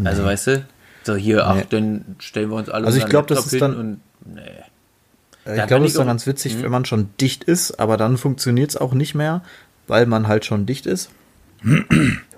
[0.04, 0.66] Also, weißt du,
[1.04, 1.64] so hier, ach, Nee.
[1.70, 4.42] dann stellen wir uns alle Also ich unseren glaub, das ist dann- und, nee.
[5.46, 7.80] Äh, Da ich glaube, ich es ist dann ganz witzig, wenn man schon dicht ist,
[7.80, 9.42] aber dann funktioniert es auch nicht mehr,
[9.88, 11.10] weil man halt schon dicht ist.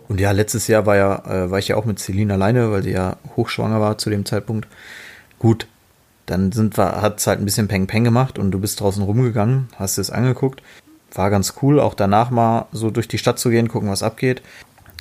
[0.08, 2.84] Und ja, letztes Jahr war ja, äh, war ich ja auch mit Celine alleine, weil
[2.84, 4.68] sie ja hochschwanger war zu dem Zeitpunkt.
[5.40, 5.68] Gut,
[6.26, 9.04] dann sind wir, hat es halt ein bisschen Peng Peng gemacht und du bist draußen
[9.04, 10.62] rumgegangen, hast es angeguckt.
[11.14, 14.42] War ganz cool, auch danach mal so durch die Stadt zu gehen, gucken, was abgeht.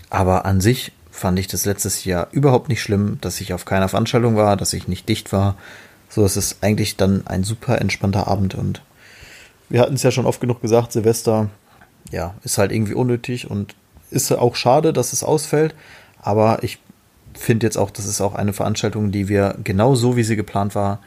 [0.09, 3.89] Aber an sich fand ich das letztes Jahr überhaupt nicht schlimm, dass ich auf keiner
[3.89, 5.57] Veranstaltung war, dass ich nicht dicht war.
[6.09, 8.83] So es ist eigentlich dann ein super entspannter Abend und
[9.68, 11.49] wir hatten es ja schon oft genug gesagt, Silvester,
[12.11, 13.77] ja, ist halt irgendwie unnötig und
[14.11, 15.75] ist auch schade, dass es ausfällt,
[16.21, 16.81] aber ich
[17.43, 20.74] finde jetzt auch, das ist auch eine Veranstaltung, die wir genau so, wie sie geplant
[20.74, 21.01] war,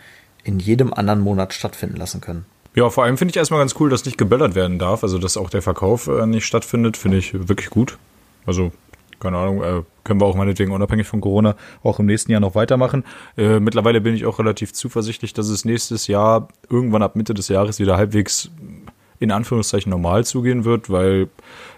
[0.44, 2.46] in jedem anderen Monat stattfinden lassen können.
[2.76, 5.38] Ja, vor allem finde ich erstmal ganz cool, dass nicht geböllert werden darf, also dass
[5.38, 7.98] auch der Verkauf äh, nicht stattfindet, finde ich wirklich gut.
[8.46, 8.72] Also,
[9.20, 12.56] keine Ahnung, äh, können wir auch meinetwegen unabhängig von Corona auch im nächsten Jahr noch
[12.56, 13.04] weitermachen.
[13.38, 17.48] Äh, mittlerweile bin ich auch relativ zuversichtlich, dass es nächstes Jahr irgendwann ab Mitte des
[17.48, 18.50] Jahres wieder halbwegs
[19.20, 21.30] in Anführungszeichen normal zugehen wird, weil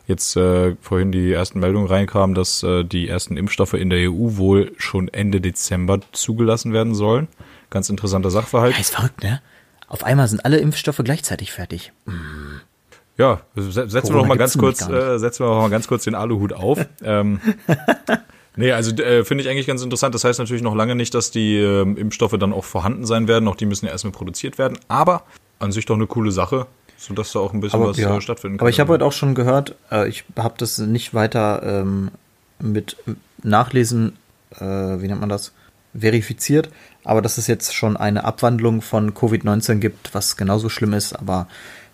[0.08, 4.38] jetzt äh, vorhin die ersten Meldungen reinkamen, dass äh, die ersten Impfstoffe in der EU
[4.38, 7.28] wohl schon Ende Dezember zugelassen werden sollen.
[7.70, 8.80] Ganz interessanter Sachverhalt.
[8.80, 9.42] ist verrückt, ne?
[9.88, 11.92] Auf einmal sind alle Impfstoffe gleichzeitig fertig.
[13.18, 16.04] Ja, se- setzen wir doch mal ganz kurz, äh, setzen wir doch mal ganz kurz
[16.04, 16.80] den Aluhut auf.
[17.04, 17.40] ähm,
[18.56, 20.14] nee, also äh, finde ich eigentlich ganz interessant.
[20.16, 23.48] Das heißt natürlich noch lange nicht, dass die ähm, Impfstoffe dann auch vorhanden sein werden.
[23.48, 24.78] Auch die müssen ja erstmal produziert werden.
[24.88, 25.24] Aber
[25.60, 26.68] an sich doch eine coole Sache.
[26.98, 28.16] Sodass da auch ein bisschen Aber, was ja.
[28.16, 28.64] äh, stattfinden kann.
[28.64, 32.12] Aber ich habe heute auch schon gehört, äh, ich habe das nicht weiter ähm,
[32.60, 32.98] mit
[33.44, 34.18] Nachlesen,
[34.56, 35.54] äh, wie nennt man das,
[35.98, 36.70] verifiziert,
[37.04, 41.48] aber dass es jetzt schon eine Abwandlung von Covid-19 gibt, was genauso schlimm ist, aber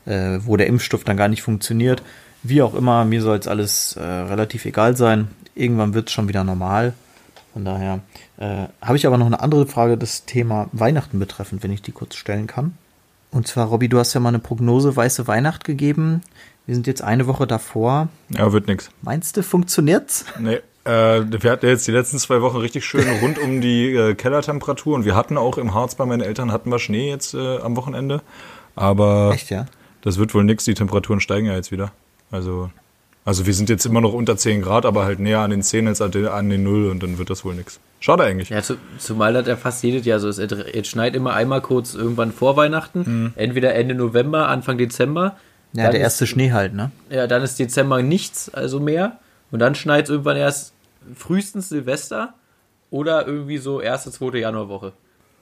[0.05, 2.01] äh, wo der Impfstoff dann gar nicht funktioniert.
[2.43, 5.27] Wie auch immer, mir soll es alles äh, relativ egal sein.
[5.53, 6.93] Irgendwann wird es schon wieder normal.
[7.53, 7.99] Von daher
[8.37, 11.91] äh, habe ich aber noch eine andere Frage, das Thema Weihnachten betreffend, wenn ich die
[11.91, 12.77] kurz stellen kann.
[13.31, 16.21] Und zwar, Robby, du hast ja mal eine Prognose Weiße Weihnacht gegeben.
[16.65, 18.09] Wir sind jetzt eine Woche davor.
[18.29, 18.91] ja, wird nix.
[19.01, 20.25] Meinst du, funktioniert's?
[20.39, 20.59] Nee.
[20.83, 24.95] Äh, wir hatten jetzt die letzten zwei Wochen richtig schön rund um die äh, Kellertemperatur
[24.95, 27.75] und wir hatten auch im Harz bei meinen Eltern hatten wir Schnee jetzt äh, am
[27.77, 28.21] Wochenende.
[28.75, 29.67] Aber Echt, ja?
[30.01, 31.91] das wird wohl nix, die Temperaturen steigen ja jetzt wieder.
[32.31, 32.71] Also,
[33.25, 35.87] also wir sind jetzt immer noch unter 10 Grad, aber halt näher an den 10
[35.87, 37.79] als an den, an den 0 und dann wird das wohl nix.
[38.01, 38.49] Schade eigentlich.
[38.49, 40.39] Ja, zu, zumal das ja fast jedes Jahr so ist.
[40.39, 45.37] Es, es schneit immer einmal kurz irgendwann vor Weihnachten, entweder Ende November, Anfang Dezember.
[45.73, 46.91] Ja, Dann der ist- erste Schnee halt, ne?
[47.09, 49.19] Ja, dann ist Dezember nichts, also mehr.
[49.51, 50.73] Und dann schneit es irgendwann erst
[51.15, 52.33] frühestens Silvester
[52.89, 54.93] oder irgendwie so erste, zweite Januarwoche.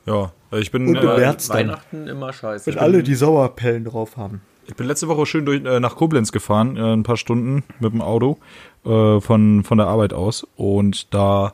[0.05, 1.57] Ja, ich bin, Und im äh, März dann.
[1.57, 2.67] Weihnachten immer scheiße.
[2.71, 4.41] Wenn alle die Sauerpellen drauf haben.
[4.67, 7.91] Ich bin letzte Woche schön durch, äh, nach Koblenz gefahren, äh, ein paar Stunden mit
[7.93, 8.37] dem Auto
[8.85, 10.45] äh, von, von der Arbeit aus.
[10.57, 11.53] Und da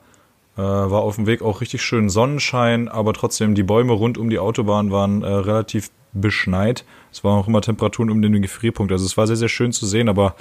[0.58, 4.30] äh, war auf dem Weg auch richtig schön Sonnenschein, aber trotzdem die Bäume rund um
[4.30, 6.86] die Autobahn waren äh, relativ beschneit.
[7.12, 8.92] Es waren auch immer Temperaturen um den Gefrierpunkt.
[8.92, 10.36] Also es war sehr, sehr schön zu sehen, aber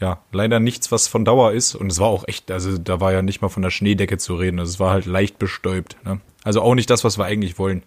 [0.00, 1.74] ja, leider nichts, was von Dauer ist.
[1.74, 4.34] Und es war auch echt, also da war ja nicht mal von der Schneedecke zu
[4.36, 4.60] reden.
[4.60, 5.96] Also es war halt leicht bestäubt.
[6.04, 6.20] Ne?
[6.44, 7.82] Also auch nicht das, was wir eigentlich wollen.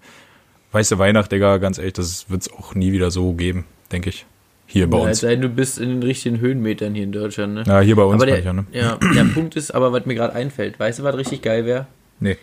[0.71, 4.25] Weiße Weihnacht, Digga, ganz ehrlich, das wird es auch nie wieder so geben, denke ich.
[4.71, 5.11] Hier bei Ja, uns.
[5.13, 7.63] es sei denn, du bist in den richtigen Höhenmetern hier in Deutschland, ne?
[7.65, 8.65] Ja, hier bei uns der, ich ja, ne?
[8.71, 11.87] ja, der Punkt ist aber, was mir gerade einfällt, weißt du, was richtig geil wäre?
[12.19, 12.37] Nee.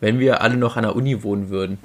[0.00, 1.78] Wenn wir alle noch an der Uni wohnen würden.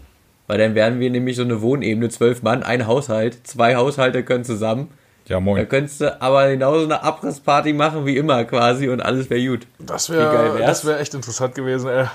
[0.48, 4.44] Weil dann wären wir nämlich so eine Wohnebene, zwölf Mann, ein Haushalt, zwei Haushalte können
[4.44, 4.90] zusammen.
[5.28, 5.70] Ja, Da moin.
[5.70, 9.68] könntest du aber genauso eine Abrissparty machen wie immer quasi und alles wäre gut.
[9.80, 12.06] Das wäre echt interessant gewesen, ey.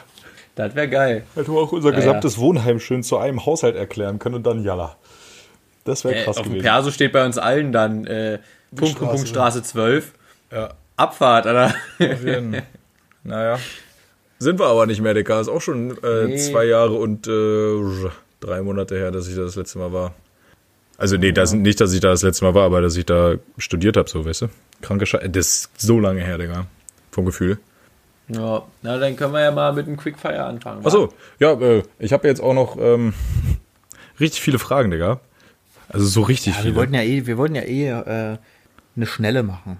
[0.56, 1.22] Das wäre geil.
[1.36, 2.00] Hätten wir auch unser Naja.
[2.00, 4.96] gesamtes Wohnheim schön zu einem Haushalt erklären können und dann Jalla.
[5.84, 6.64] Das wäre Äh, krass auf dem gewesen.
[6.64, 8.38] Perso steht bei uns allen dann äh,
[8.74, 10.12] Punkt, Punkt, Straße, Punkt, Straße 12.
[10.52, 11.74] Ja, Abfahrt, oder?
[11.98, 12.62] auf jeden
[13.24, 13.58] Naja.
[14.38, 15.40] Sind wir aber nicht mehr, Digga.
[15.40, 16.36] Ist auch schon äh, Nee.
[16.36, 18.10] zwei Jahre und äh,
[18.40, 20.14] drei Monate her, dass ich da das letzte Mal war.
[20.96, 23.34] Also nee, das, nicht, dass ich da das letzte Mal war, aber dass ich da
[23.56, 24.46] studiert habe, so, weißt du?
[24.82, 25.28] Kranke Scheiße.
[25.30, 26.66] Das ist so lange her, Digga.
[27.10, 27.58] Vom Gefühl.
[28.28, 30.84] Ja, na dann können wir ja mal mit einem Quickfire anfangen.
[30.84, 33.14] Achso, ja, äh, ich habe jetzt auch noch ähm,
[34.20, 35.20] richtig viele Fragen, Digga.
[35.88, 36.74] Also so richtig Ja, wir viele.
[36.76, 38.36] wollten ja eh, wir wollten ja eh äh,
[38.96, 39.78] eine schnelle machen.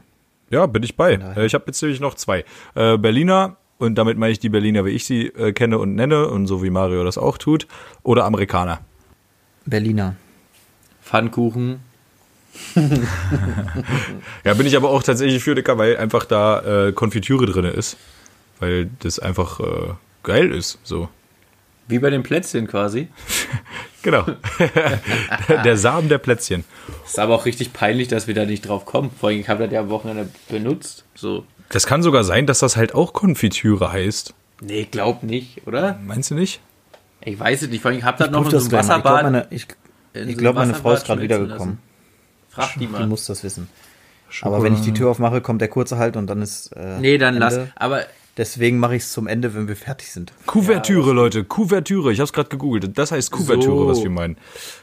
[0.50, 1.16] Ja, bin ich bei.
[1.16, 1.36] daher.
[1.42, 2.44] Äh, Ich habe jetzt nämlich noch zwei.
[2.74, 6.28] Äh, Berliner, und damit meine ich die Berliner, wie ich sie äh, kenne und nenne,
[6.28, 7.66] und so wie Mario das auch tut,
[8.02, 8.80] oder Amerikaner.
[9.66, 10.16] Berliner.
[11.02, 11.80] Pfannkuchen.
[14.44, 17.96] Ja, bin ich aber auch tatsächlich für Dicker, weil einfach da äh, Konfitüre drin ist.
[18.60, 19.92] Weil das einfach äh,
[20.22, 21.08] geil ist, so.
[21.88, 23.08] Wie bei den Plätzchen quasi.
[24.00, 24.24] Genau.
[25.64, 26.64] der Samen der Plätzchen.
[27.04, 29.10] Ist aber auch richtig peinlich, dass wir da nicht drauf kommen.
[29.10, 31.04] Vor allem, ich habe das ja am Wochenende benutzt.
[31.16, 31.44] So.
[31.70, 34.34] Das kann sogar sein, dass das halt auch Konfitüre heißt.
[34.60, 35.98] Nee, glaub nicht, oder?
[36.06, 36.60] Meinst du nicht?
[37.22, 37.82] Ich weiß es nicht.
[37.82, 38.80] Vor allem, ich habe das noch in so einem mal.
[38.80, 39.22] Ich glaube, Wasserbad.
[39.24, 39.66] meine, ich,
[40.14, 41.78] ich so glaub, meine Frau ist Wasserbad gerade wiedergekommen.
[42.50, 43.06] Frag die Die mal.
[43.08, 43.68] muss das wissen.
[44.42, 46.68] Aber wenn ich die Tür aufmache, kommt der kurze halt und dann ist.
[46.76, 47.44] Äh, Nee, dann Ende.
[47.44, 47.58] lass.
[47.74, 48.04] Aber
[48.38, 50.32] Deswegen mache ich es zum Ende, wenn wir fertig sind.
[50.46, 51.42] Kuvertüre, Leute.
[51.44, 52.12] Kuvertüre.
[52.12, 52.96] Ich habe es gerade gegoogelt.
[52.96, 53.88] Das heißt Kuvertüre, So.
[53.88, 54.36] was wir meinen.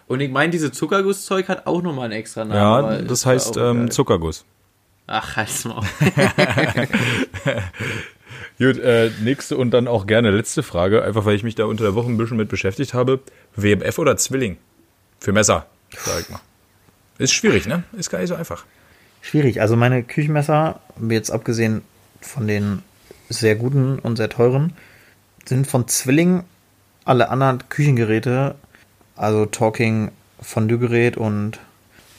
[0.08, 2.92] Und ich meine, diese Zuckergusszeug hat auch nochmal einen extra Namen.
[2.92, 3.90] Ja, das heißt ähm.
[3.90, 4.44] Zuckerguss.
[5.08, 5.82] Ach, halt's mal.
[8.58, 11.84] Gut, äh, nächste und dann auch gerne letzte Frage, einfach weil ich mich da unter
[11.84, 13.20] der Woche ein bisschen mit beschäftigt habe.
[13.56, 14.58] WMF oder Zwilling?
[15.20, 15.66] Für Messer,
[15.98, 16.42] sag ich mal.
[17.18, 17.84] Ist schwierig, ne?
[17.98, 18.66] Ist gar nicht so einfach.
[19.22, 19.62] Schwierig.
[19.62, 21.84] Also meine Küchenmesser, jetzt abgesehen
[22.22, 22.82] von den
[23.30, 24.74] sehr guten und sehr teuren,
[25.46, 26.44] sind von Zwilling
[27.06, 28.56] alle anderen Küchengeräte,
[29.16, 30.12] also Talking
[30.42, 31.60] Fondue-Gerät und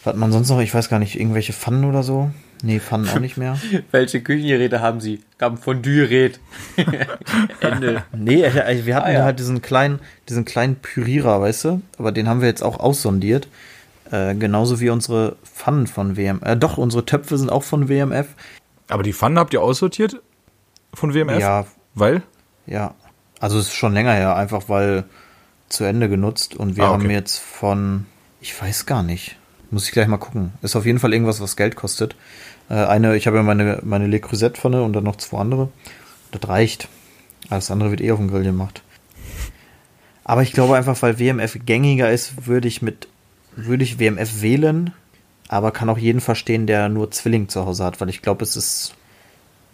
[0.04, 0.60] was hat man sonst noch?
[0.60, 2.30] Ich weiß gar nicht, irgendwelche Pfannen oder so?
[2.62, 3.58] Nee, Pfannen auch nicht mehr.
[3.90, 5.20] Welche Küchengeräte haben Sie?
[5.38, 6.40] Gab ein Fondue-Gerät.
[7.60, 8.02] Ende.
[8.16, 8.42] Nee,
[8.84, 9.24] wir hatten Ah, ja.
[9.24, 9.98] halt diesen kleinen,
[10.28, 11.82] diesen kleinen Pürierer, weißt du?
[11.98, 13.48] Aber den haben wir jetzt auch aussondiert.
[14.10, 16.42] Äh, genauso wie unsere Pfannen von WMF.
[16.46, 18.28] Äh, doch, unsere Töpfe sind auch von WMF.
[18.88, 20.22] Aber die Pfannen habt ihr aussortiert
[20.96, 21.40] von WMF?
[21.40, 22.22] Ja, Weil?
[22.66, 22.94] Ja,
[23.40, 25.04] also es ist schon länger her, einfach weil
[25.68, 27.02] zu Ende genutzt und wir Ah, okay.
[27.04, 28.06] haben jetzt von,
[28.40, 29.36] ich weiß gar nicht,
[29.70, 30.52] muss ich gleich mal gucken.
[30.62, 32.16] Ist auf jeden Fall irgendwas, was Geld kostet.
[32.68, 35.68] Äh, eine, ich habe ja meine, meine Le Creuset Pfanne und dann noch zwei andere.
[36.32, 36.88] Das reicht.
[37.50, 38.82] Alles andere wird eh auf dem Grill gemacht.
[40.24, 43.06] Aber ich glaube einfach, weil WMF gängiger ist, würde ich mit,
[43.54, 44.92] würde ich WMF wählen.
[45.48, 48.56] aber kann auch jeden verstehen, der nur Zwilling zu Hause hat, weil ich glaube, es
[48.56, 48.94] ist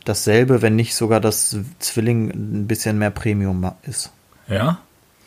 [0.04, 4.12] dasselbe, wenn nicht sogar das Zwilling ein bisschen mehr Premium ist.
[4.48, 4.78] Ja?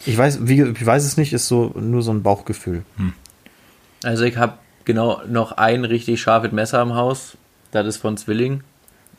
[0.05, 2.83] Ich weiß, wie, ich weiß es nicht, ist so nur so ein Bauchgefühl.
[4.03, 4.53] Also ich habe
[4.83, 7.37] genau noch ein richtig scharfes Messer im Haus.
[7.71, 8.61] Das ist von Zwilling.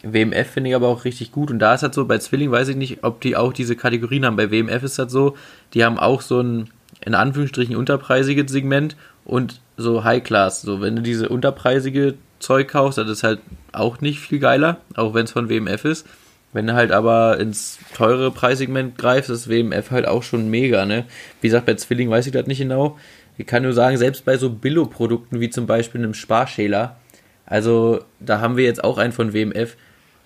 [0.03, 1.51] WMF finde ich aber auch richtig gut.
[1.51, 4.25] Und da ist halt so, bei Zwilling weiß ich nicht, ob die auch diese Kategorien
[4.25, 4.37] haben.
[4.37, 5.37] Bei WMF ist das so,
[5.75, 6.71] die haben auch so ein,
[7.05, 10.63] in Anführungsstrichen, unterpreisiges Segment und so High Class.
[10.63, 13.41] So, wenn du diese unterpreisige Zeug kaufst, das ist halt
[13.73, 16.07] auch nicht viel geiler, auch wenn es von WMF ist.
[16.53, 21.05] Wenn du halt aber ins teure Preissegment greifst, ist WMF halt auch schon mega, ne?
[21.41, 22.99] Wie gesagt, bei Zwilling weiß ich das nicht genau.
[23.37, 26.97] Ich kann nur sagen, selbst bei so Billo-Produkten wie zum Beispiel einem Sparschäler,
[27.45, 29.77] also da haben wir jetzt auch einen von WMF,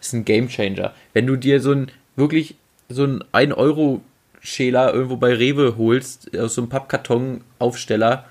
[0.01, 0.95] ist ein Gamechanger.
[1.13, 2.55] Wenn du dir so ein wirklich
[2.89, 4.03] so ein 1 Euro
[4.41, 8.25] Schäler irgendwo bei Rewe holst, aus so einem Pappkarton-Aufsteller,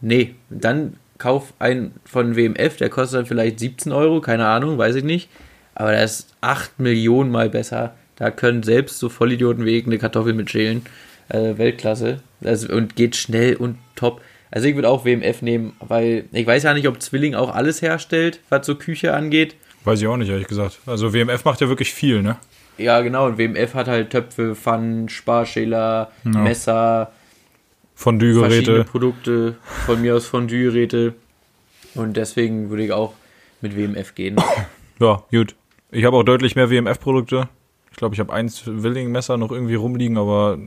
[0.00, 4.96] nee, dann kauf einen von WMF, der kostet dann vielleicht 17 Euro, keine Ahnung, weiß
[4.96, 5.28] ich nicht.
[5.76, 7.94] Aber der ist 8 Millionen mal besser.
[8.16, 10.82] Da können selbst so Vollidioten wie eine Kartoffel mit schälen.
[11.28, 12.20] Äh, Weltklasse.
[12.44, 14.20] Also, und geht schnell und top.
[14.50, 17.82] Also ich würde auch WMF nehmen, weil ich weiß ja nicht, ob Zwilling auch alles
[17.82, 19.54] herstellt, was so Küche angeht.
[19.84, 20.80] Weiß ich auch nicht, ehrlich gesagt.
[20.86, 22.36] Also WMF macht ja wirklich viel, ne?
[22.76, 23.26] Ja, genau.
[23.26, 26.30] Und WMF hat halt Töpfe, Pfannen, Sparschäler, Ja.
[26.40, 27.12] Messer,
[28.00, 28.84] Fondue-Geräte.
[28.84, 31.12] Produkte, von mir aus Fondue-Geräte.
[31.94, 33.12] Und deswegen würde ich auch
[33.60, 34.36] mit WMF gehen.
[34.98, 35.54] Ja, gut.
[35.90, 37.48] Ich habe auch deutlich mehr WMF-Produkte.
[37.90, 40.58] Ich glaube, ich habe eins Willing-Messer noch irgendwie rumliegen, aber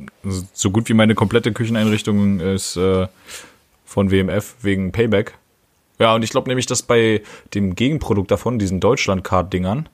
[0.54, 3.08] so gut wie meine komplette Kücheneinrichtung ist äh,
[3.86, 5.36] von WMF wegen Payback.
[6.00, 7.22] Ja, und ich glaube nämlich, dass bei
[7.54, 9.88] dem Gegenprodukt davon, diesen Deutschland-Card-Dingern,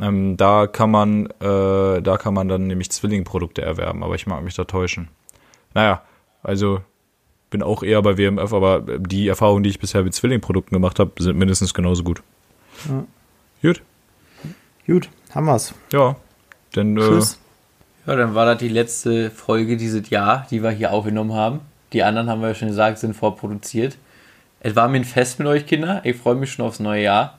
[0.00, 4.42] ähm, da kann man, äh, da kann man dann nämlich Zwilling-Produkte erwerben, aber ich mag
[4.42, 5.08] mich da täuschen.
[5.74, 6.02] Naja,
[6.46, 6.80] also
[7.50, 11.10] bin auch eher bei WMF, aber die Erfahrungen, die ich bisher mit Zwilling-Produkten gemacht habe,
[11.18, 12.22] sind mindestens genauso gut.
[13.62, 13.82] Gut.
[14.86, 15.74] Gut, haben wir's.
[15.92, 16.16] Ja,
[16.74, 17.38] denn äh, Tschüss.
[18.06, 21.60] Ja, dann war das die letzte Folge dieses Jahr, die wir hier aufgenommen haben.
[21.92, 23.96] Die anderen haben wir ja schon gesagt, sind vorproduziert.
[24.60, 26.00] Es war mir ein Fest mit euch, Kinder.
[26.04, 27.38] Ich freue mich schon aufs neue Jahr.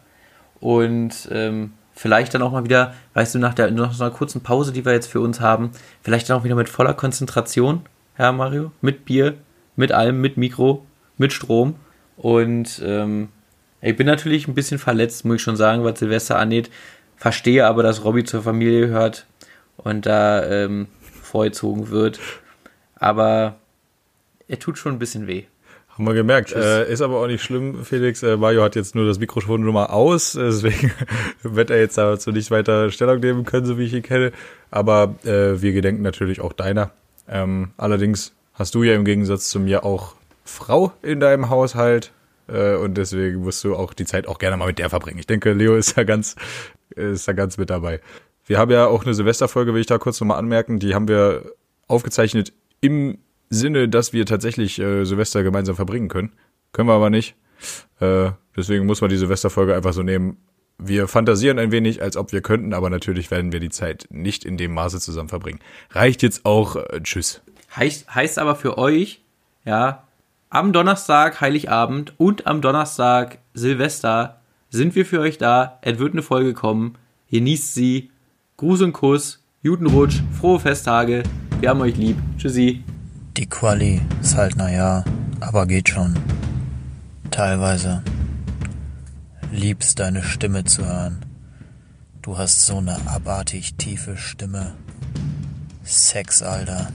[0.59, 4.41] Und ähm, vielleicht dann auch mal wieder, weißt du, nach, der, nach so einer kurzen
[4.41, 7.81] Pause, die wir jetzt für uns haben, vielleicht dann auch wieder mit voller Konzentration,
[8.18, 9.36] Herr Mario, mit Bier,
[9.76, 10.84] mit allem, mit Mikro,
[11.20, 11.76] mit Strom.
[12.15, 13.30] Und ähm,
[13.80, 16.72] ich bin natürlich ein bisschen verletzt, muss ich schon sagen, was Silvester angeht.
[17.15, 19.28] Verstehe aber, dass Robby zur Familie gehört
[19.78, 20.88] und da ähm,
[21.22, 22.20] vorgezogen wird.
[22.95, 23.57] Aber
[24.47, 25.43] er tut schon ein bisschen weh.
[25.89, 26.53] haben wir gemerkt.
[26.53, 28.24] Äh, ist aber auch nicht schlimm, Felix.
[28.24, 30.91] Äh, Mario hat jetzt nur das Mikrofon nur mal aus, deswegen
[31.43, 34.32] wird er jetzt dazu nicht weiter Stellung nehmen können, so wie ich ihn kenne.
[34.72, 36.89] Aber äh, wir gedenken natürlich auch deiner.
[37.28, 40.15] Ähm, allerdings hast du ja im Gegensatz zu mir auch
[40.45, 42.11] Frau in deinem Haushalt.
[42.47, 45.19] Äh, und deswegen musst du auch die Zeit auch gerne mal mit der verbringen.
[45.19, 46.36] Ich denke, Leo ist da ganz,
[46.95, 48.01] ist da ganz mit dabei.
[48.45, 51.51] Wir haben ja auch eine Silvesterfolge, will ich da kurz nochmal anmerken, die haben wir
[51.88, 53.17] aufgezeichnet im
[53.49, 56.32] Sinne, dass wir tatsächlich äh, Silvester gemeinsam verbringen können.
[56.71, 57.36] Können wir aber nicht.
[57.99, 60.38] Äh, deswegen muss man die Silvesterfolge einfach so nehmen.
[60.80, 64.45] Wir fantasieren ein wenig, als ob wir könnten, aber natürlich werden wir die Zeit nicht
[64.45, 65.59] in dem Maße zusammen verbringen.
[65.91, 66.75] Reicht jetzt auch.
[66.75, 67.41] Äh, tschüss.
[67.75, 69.21] Heißt, heißt aber für euch,
[69.65, 70.03] ja,
[70.49, 75.80] am Donnerstag Heiligabend und am Donnerstag Silvester sind wir für euch da.
[75.82, 76.95] Es wird eine Folge kommen.
[77.32, 78.11] Genießt sie.
[78.57, 79.43] Gruß und Kuss.
[79.63, 80.21] Guten Rutsch.
[80.39, 81.23] Frohe Festtage.
[81.59, 82.17] Wir haben euch lieb.
[82.38, 82.84] Tschüssi.
[83.36, 85.03] Die Quali ist halt naja,
[85.39, 86.15] aber geht schon.
[87.30, 88.01] Teilweise.
[89.57, 91.25] Liebst deine Stimme zu hören.
[92.21, 94.75] Du hast so eine abartig tiefe Stimme.
[95.83, 96.91] Sex, Alter.